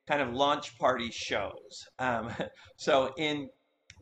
[0.07, 1.85] kind of launch party shows.
[1.99, 2.31] Um,
[2.77, 3.49] so in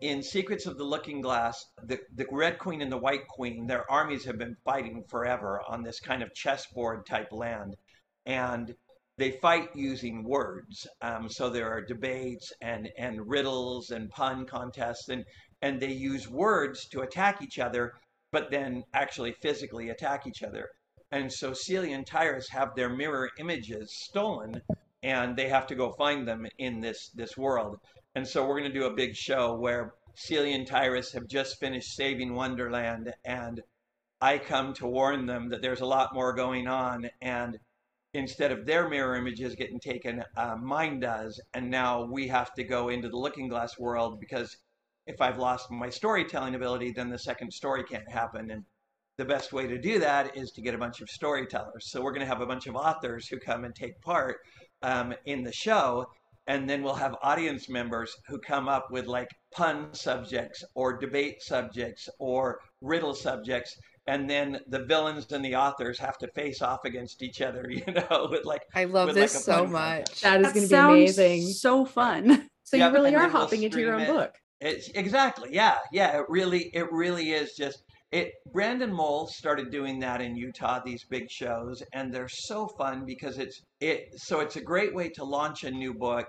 [0.00, 3.90] in Secrets of the Looking Glass, the, the Red Queen and the White Queen, their
[3.90, 7.76] armies have been fighting forever on this kind of chessboard type land.
[8.26, 8.74] And
[9.16, 10.86] they fight using words.
[11.00, 15.24] Um, so there are debates and, and riddles and pun contests, and,
[15.62, 17.92] and they use words to attack each other,
[18.32, 20.68] but then actually physically attack each other.
[21.12, 24.60] And so Celia and Tyrus have their mirror images stolen
[25.04, 27.76] and they have to go find them in this this world.
[28.14, 31.60] And so we're going to do a big show where Celia and Tyrus have just
[31.60, 33.60] finished saving Wonderland, and
[34.20, 37.58] I come to warn them that there's a lot more going on, and
[38.14, 42.64] instead of their mirror images getting taken, uh, mine does, and now we have to
[42.64, 44.56] go into the Looking Glass world because
[45.06, 48.64] if I've lost my storytelling ability, then the second story can't happen, and
[49.18, 51.90] the best way to do that is to get a bunch of storytellers.
[51.90, 54.38] So we're going to have a bunch of authors who come and take part
[54.82, 56.06] um, in the show,
[56.46, 61.42] and then we'll have audience members who come up with like pun subjects or debate
[61.42, 66.84] subjects or riddle subjects and then the villains and the authors have to face off
[66.84, 70.20] against each other you know with like I love this like, so much.
[70.20, 70.22] contest.
[70.22, 71.42] That is going to be amazing.
[71.48, 72.48] So fun.
[72.66, 74.08] So Yep, you really and are then we'll hopping into your own it.
[74.08, 74.34] book.
[74.58, 76.18] It's exactly, yeah, yeah.
[76.18, 77.83] It really, it really is just
[78.14, 78.34] it.
[78.52, 80.80] Brandon Mull started doing that in Utah.
[80.84, 84.08] These big shows, and they're so fun because it's it.
[84.16, 86.26] So it's a great way to launch a new book.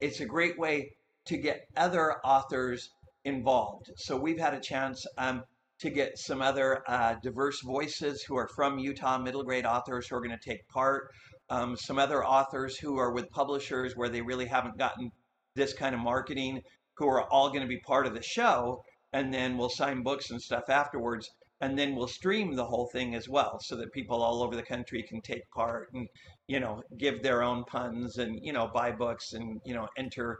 [0.00, 0.90] It's a great way
[1.26, 2.90] to get other authors
[3.24, 3.90] involved.
[3.96, 5.42] So we've had a chance um,
[5.80, 10.16] to get some other uh, diverse voices who are from Utah, middle grade authors who
[10.16, 11.08] are going to take part.
[11.48, 15.10] Um, some other authors who are with publishers where they really haven't gotten
[15.54, 16.60] this kind of marketing
[16.96, 18.82] who are all going to be part of the show
[19.12, 21.28] and then we'll sign books and stuff afterwards
[21.60, 24.62] and then we'll stream the whole thing as well so that people all over the
[24.62, 26.08] country can take part and
[26.48, 30.38] you know give their own puns and you know buy books and you know enter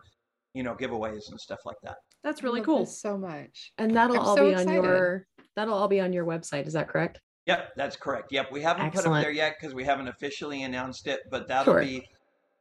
[0.54, 2.78] you know giveaways and stuff like that That's I really love cool.
[2.80, 3.72] this so much.
[3.78, 6.66] And that'll I'm all so be on your that'll all be on your website.
[6.66, 7.20] Is that correct?
[7.46, 9.16] yep that's correct yep we haven't put Excellent.
[9.18, 11.80] up there yet because we haven't officially announced it but that'll Sure.
[11.82, 12.06] be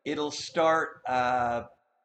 [0.05, 1.61] it'll start uh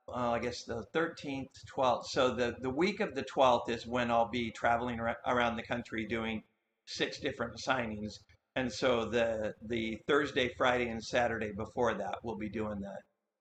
[0.08, 2.06] uh, I guess the 13th, 12th.
[2.06, 5.62] So the, the week of the 12th is when I'll be traveling ar- around the
[5.62, 6.42] country doing
[6.86, 8.12] six different signings.
[8.54, 12.94] And so the the Thursday, Friday, and Saturday before that, we'll be doing the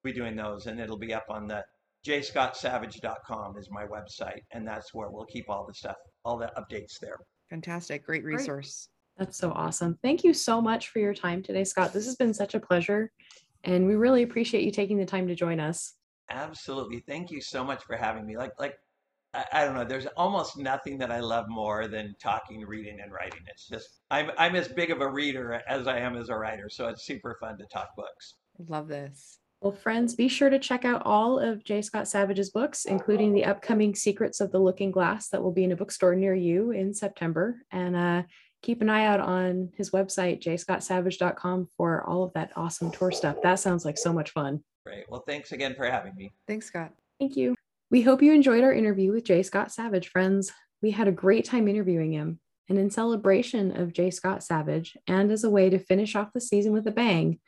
[0.03, 1.63] be doing those, and it'll be up on the
[2.05, 6.99] jscottsavage.com is my website, and that's where we'll keep all the stuff, all the updates
[6.99, 7.18] there.
[7.49, 8.05] Fantastic.
[8.05, 8.39] Great Great.
[8.39, 8.89] resource.
[9.18, 9.97] That's so awesome.
[10.03, 11.93] Thank you so much for your time today, Scott.
[11.93, 13.11] This has been such a pleasure.
[13.63, 15.93] And we really appreciate you taking the time to join us.
[16.30, 18.38] Absolutely, thank you so much for having me.
[18.38, 18.76] Like like
[19.34, 23.11] I, I don't know, there's almost nothing that I love more than talking, reading, and
[23.11, 23.41] writing.
[23.47, 26.69] It's just I'm I'm as big of a reader as I am as a writer,
[26.69, 28.36] so it's super fun to talk books.
[28.67, 29.39] Love this.
[29.61, 31.82] Well, friends, be sure to check out all of J.
[31.82, 35.71] Scott Savage's books, including the upcoming Secrets of the Looking Glass that will be in
[35.71, 37.55] a bookstore near you in September.
[37.71, 38.23] And uh,
[38.66, 43.38] keep an eye out on his website, jscottsavage.com, for all of that awesome tour stuff.
[43.43, 44.63] That sounds like so much fun.
[44.86, 45.05] Great.
[45.07, 46.34] Well, thanks again for having me.
[46.47, 46.91] Thanks, Scott.
[47.20, 47.55] Thank you.
[47.91, 49.43] We hope you enjoyed our interview with J.
[49.43, 50.51] Scott Savage, friends.
[50.82, 52.39] We had a great time interviewing him.
[52.68, 54.09] And in celebration of J.
[54.09, 57.39] Scott Savage, and as a way to finish off the season with a bang,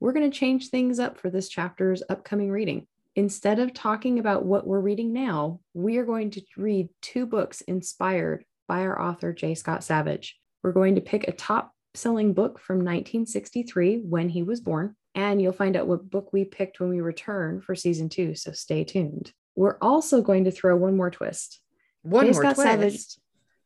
[0.00, 2.88] we're going to change things up for this chapter's upcoming reading.
[3.14, 7.60] Instead of talking about what we're reading now, we are going to read two books
[7.60, 9.54] inspired by our author, J.
[9.54, 10.36] Scott Savage.
[10.64, 15.40] We're going to pick a top selling book from 1963 when he was born, and
[15.40, 18.34] you'll find out what book we picked when we return for season two.
[18.34, 19.30] So stay tuned.
[19.54, 21.60] We're also going to throw one more twist.
[22.02, 22.32] One J.
[22.32, 22.68] more Scott twist.
[22.68, 23.16] Savage-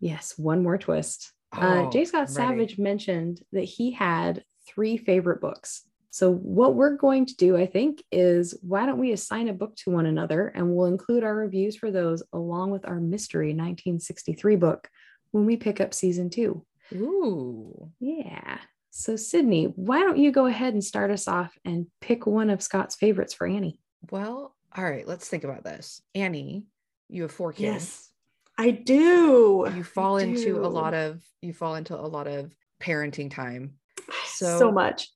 [0.00, 1.32] Yes, one more twist.
[1.56, 2.04] uh, Oh, J.
[2.04, 2.48] Scott I'm ready.
[2.66, 5.84] Savage mentioned that he had three favorite books.
[6.10, 9.76] So, what we're going to do, I think, is why don't we assign a book
[9.76, 14.56] to one another and we'll include our reviews for those along with our mystery 1963
[14.56, 14.88] book
[15.30, 16.64] when we pick up season two.
[16.92, 17.90] Ooh.
[18.00, 18.58] Yeah.
[18.90, 22.62] So, Sydney, why don't you go ahead and start us off and pick one of
[22.62, 23.80] Scott's favorites for Annie?
[24.10, 25.06] Well, all right.
[25.06, 26.00] Let's think about this.
[26.14, 26.66] Annie,
[27.08, 27.62] you have four kids.
[27.62, 28.10] Yes,
[28.56, 29.68] I do.
[29.74, 33.74] You fall I into a lot of you fall into a lot of parenting time.
[34.26, 35.08] So, so much.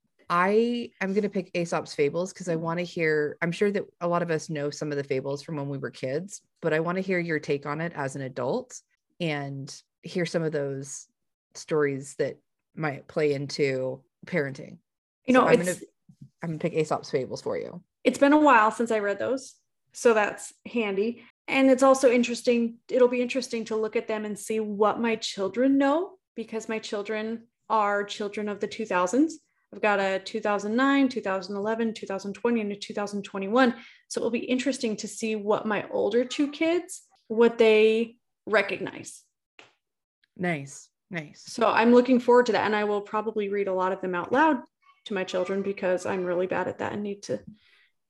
[1.01, 3.37] I'm gonna pick Aesop's fables because I want to hear.
[3.41, 5.79] I'm sure that a lot of us know some of the fables from when we
[5.79, 8.81] were kids, but I want to hear your take on it as an adult
[9.21, 11.07] and hear some of those
[11.57, 12.39] stories that
[12.75, 14.79] might play into parenting.
[15.27, 15.81] You So know, I'm it's gonna
[16.43, 17.83] I'm gonna pick Aesop's fables for you.
[18.05, 19.55] it's been a while since I read those.
[19.93, 21.23] So that's handy.
[21.49, 22.79] And it's also interesting.
[22.89, 26.79] It'll be interesting to look at them and see what my children know because my
[26.79, 29.33] children are children of the 2000s.
[29.75, 33.75] I've got a 2009, 2011, 2020, and a 2021.
[34.09, 39.23] So it will be interesting to see what my older two kids, what they recognize.
[40.37, 41.45] Nice, nice.
[41.47, 42.67] So I'm looking forward to that.
[42.67, 44.59] And I will probably read a lot of them out loud
[45.05, 47.41] to my children because I'm really bad at that and need to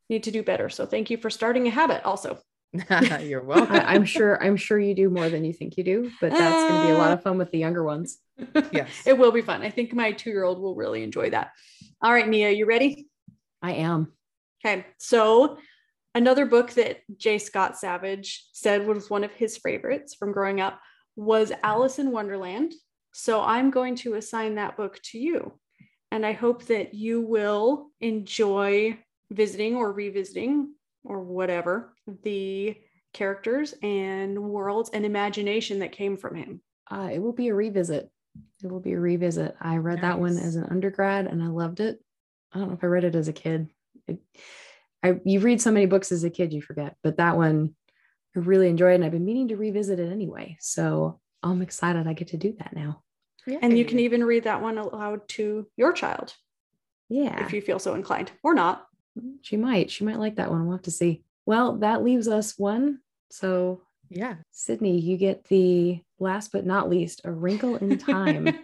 [0.08, 0.68] need to do better.
[0.68, 2.38] So thank you for starting a habit also.
[3.20, 3.76] You're welcome.
[3.76, 6.70] I, I'm sure I'm sure you do more than you think you do, but that's
[6.70, 8.18] going to be a lot of fun with the younger ones.
[8.72, 8.88] Yes.
[9.04, 9.60] it will be fun.
[9.60, 11.50] I think my two year old will really enjoy that.
[12.00, 13.08] All right, Nia, you ready?
[13.60, 14.12] I am.
[14.64, 14.86] Okay.
[14.98, 15.58] So
[16.14, 17.38] Another book that J.
[17.38, 20.78] Scott Savage said was one of his favorites from growing up
[21.16, 22.74] was Alice in Wonderland.
[23.12, 25.52] So I'm going to assign that book to you.
[26.10, 28.98] And I hope that you will enjoy
[29.30, 32.76] visiting or revisiting or whatever the
[33.12, 36.60] characters and worlds and imagination that came from him.
[36.90, 38.10] Uh, it will be a revisit.
[38.62, 39.56] It will be a revisit.
[39.60, 41.98] I read that one as an undergrad and I loved it.
[42.52, 43.68] I don't know if I read it as a kid.
[44.06, 44.20] It,
[45.02, 46.96] I you read so many books as a kid, you forget.
[47.02, 47.74] But that one,
[48.36, 50.56] I really enjoyed, and I've been meaning to revisit it anyway.
[50.60, 53.02] So I'm excited I get to do that now.
[53.60, 56.32] And you can even read that one aloud to your child
[57.08, 58.86] Yeah, if you feel so inclined or not.
[59.42, 59.90] she might.
[59.90, 60.64] She might like that one.
[60.64, 61.24] We'll have to see.
[61.44, 63.00] Well, that leaves us one.
[63.30, 64.36] So yeah.
[64.52, 68.56] Sydney, you get the last but not least, A Wrinkle in Time.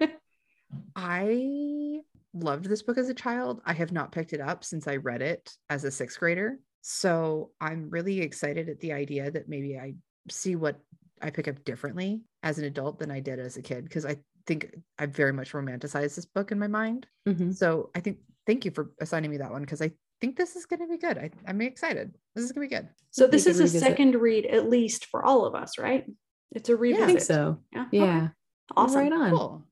[0.96, 2.00] I
[2.34, 3.60] loved this book as a child.
[3.64, 6.58] I have not picked it up since I read it as a sixth grader.
[6.82, 9.94] So I'm really excited at the idea that maybe I
[10.30, 10.78] see what
[11.22, 14.16] I pick up differently as an adult than I did as a kid because I
[14.46, 17.06] think I very much romanticized this book in my mind.
[17.26, 17.54] Mhm.
[17.54, 20.66] So I think thank you for assigning me that one because I think this is
[20.66, 21.18] going to be good.
[21.18, 22.14] I, I'm excited.
[22.34, 22.88] This is going to be good.
[23.10, 23.82] So this could is a revisit.
[23.82, 26.04] second read, at least for all of us, right?
[26.52, 27.06] It's a I revisit.
[27.06, 27.58] think so.
[27.72, 27.82] Yeah.
[27.86, 27.98] okay.
[27.98, 28.28] Yeah.
[28.76, 29.00] Awesome.
[29.00, 29.30] Right on.
[29.30, 29.64] Cool.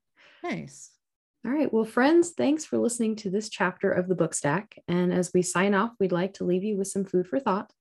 [0.45, 0.91] Nice.
[1.45, 1.73] All right.
[1.73, 4.77] Well, friends, thanks for listening to this chapter of the book stack.
[4.89, 7.73] And as we sign off, we'd like to leave you with some food for thought.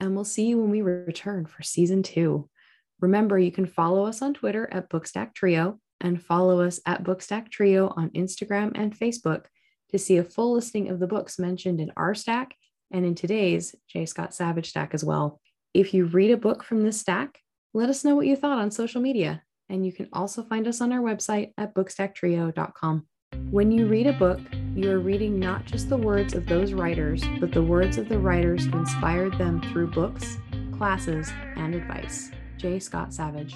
[0.00, 2.48] And we'll see you when we return for season two.
[3.00, 7.50] Remember, you can follow us on Twitter at Bookstack Trio and follow us at Bookstack
[7.50, 9.46] Trio on Instagram and Facebook
[9.90, 12.54] to see a full listing of the books mentioned in our stack
[12.90, 14.06] and in today's J.
[14.06, 15.40] Scott Savage stack as well.
[15.74, 17.38] If you read a book from this stack,
[17.74, 19.42] let us know what you thought on social media.
[19.68, 23.06] And you can also find us on our website at bookstacktrio.com.
[23.50, 24.40] When you read a book,
[24.74, 28.18] you are reading not just the words of those writers, but the words of the
[28.18, 30.38] writers who inspired them through books,
[30.76, 32.30] classes, and advice.
[32.58, 32.78] J.
[32.80, 33.54] Scott Savage.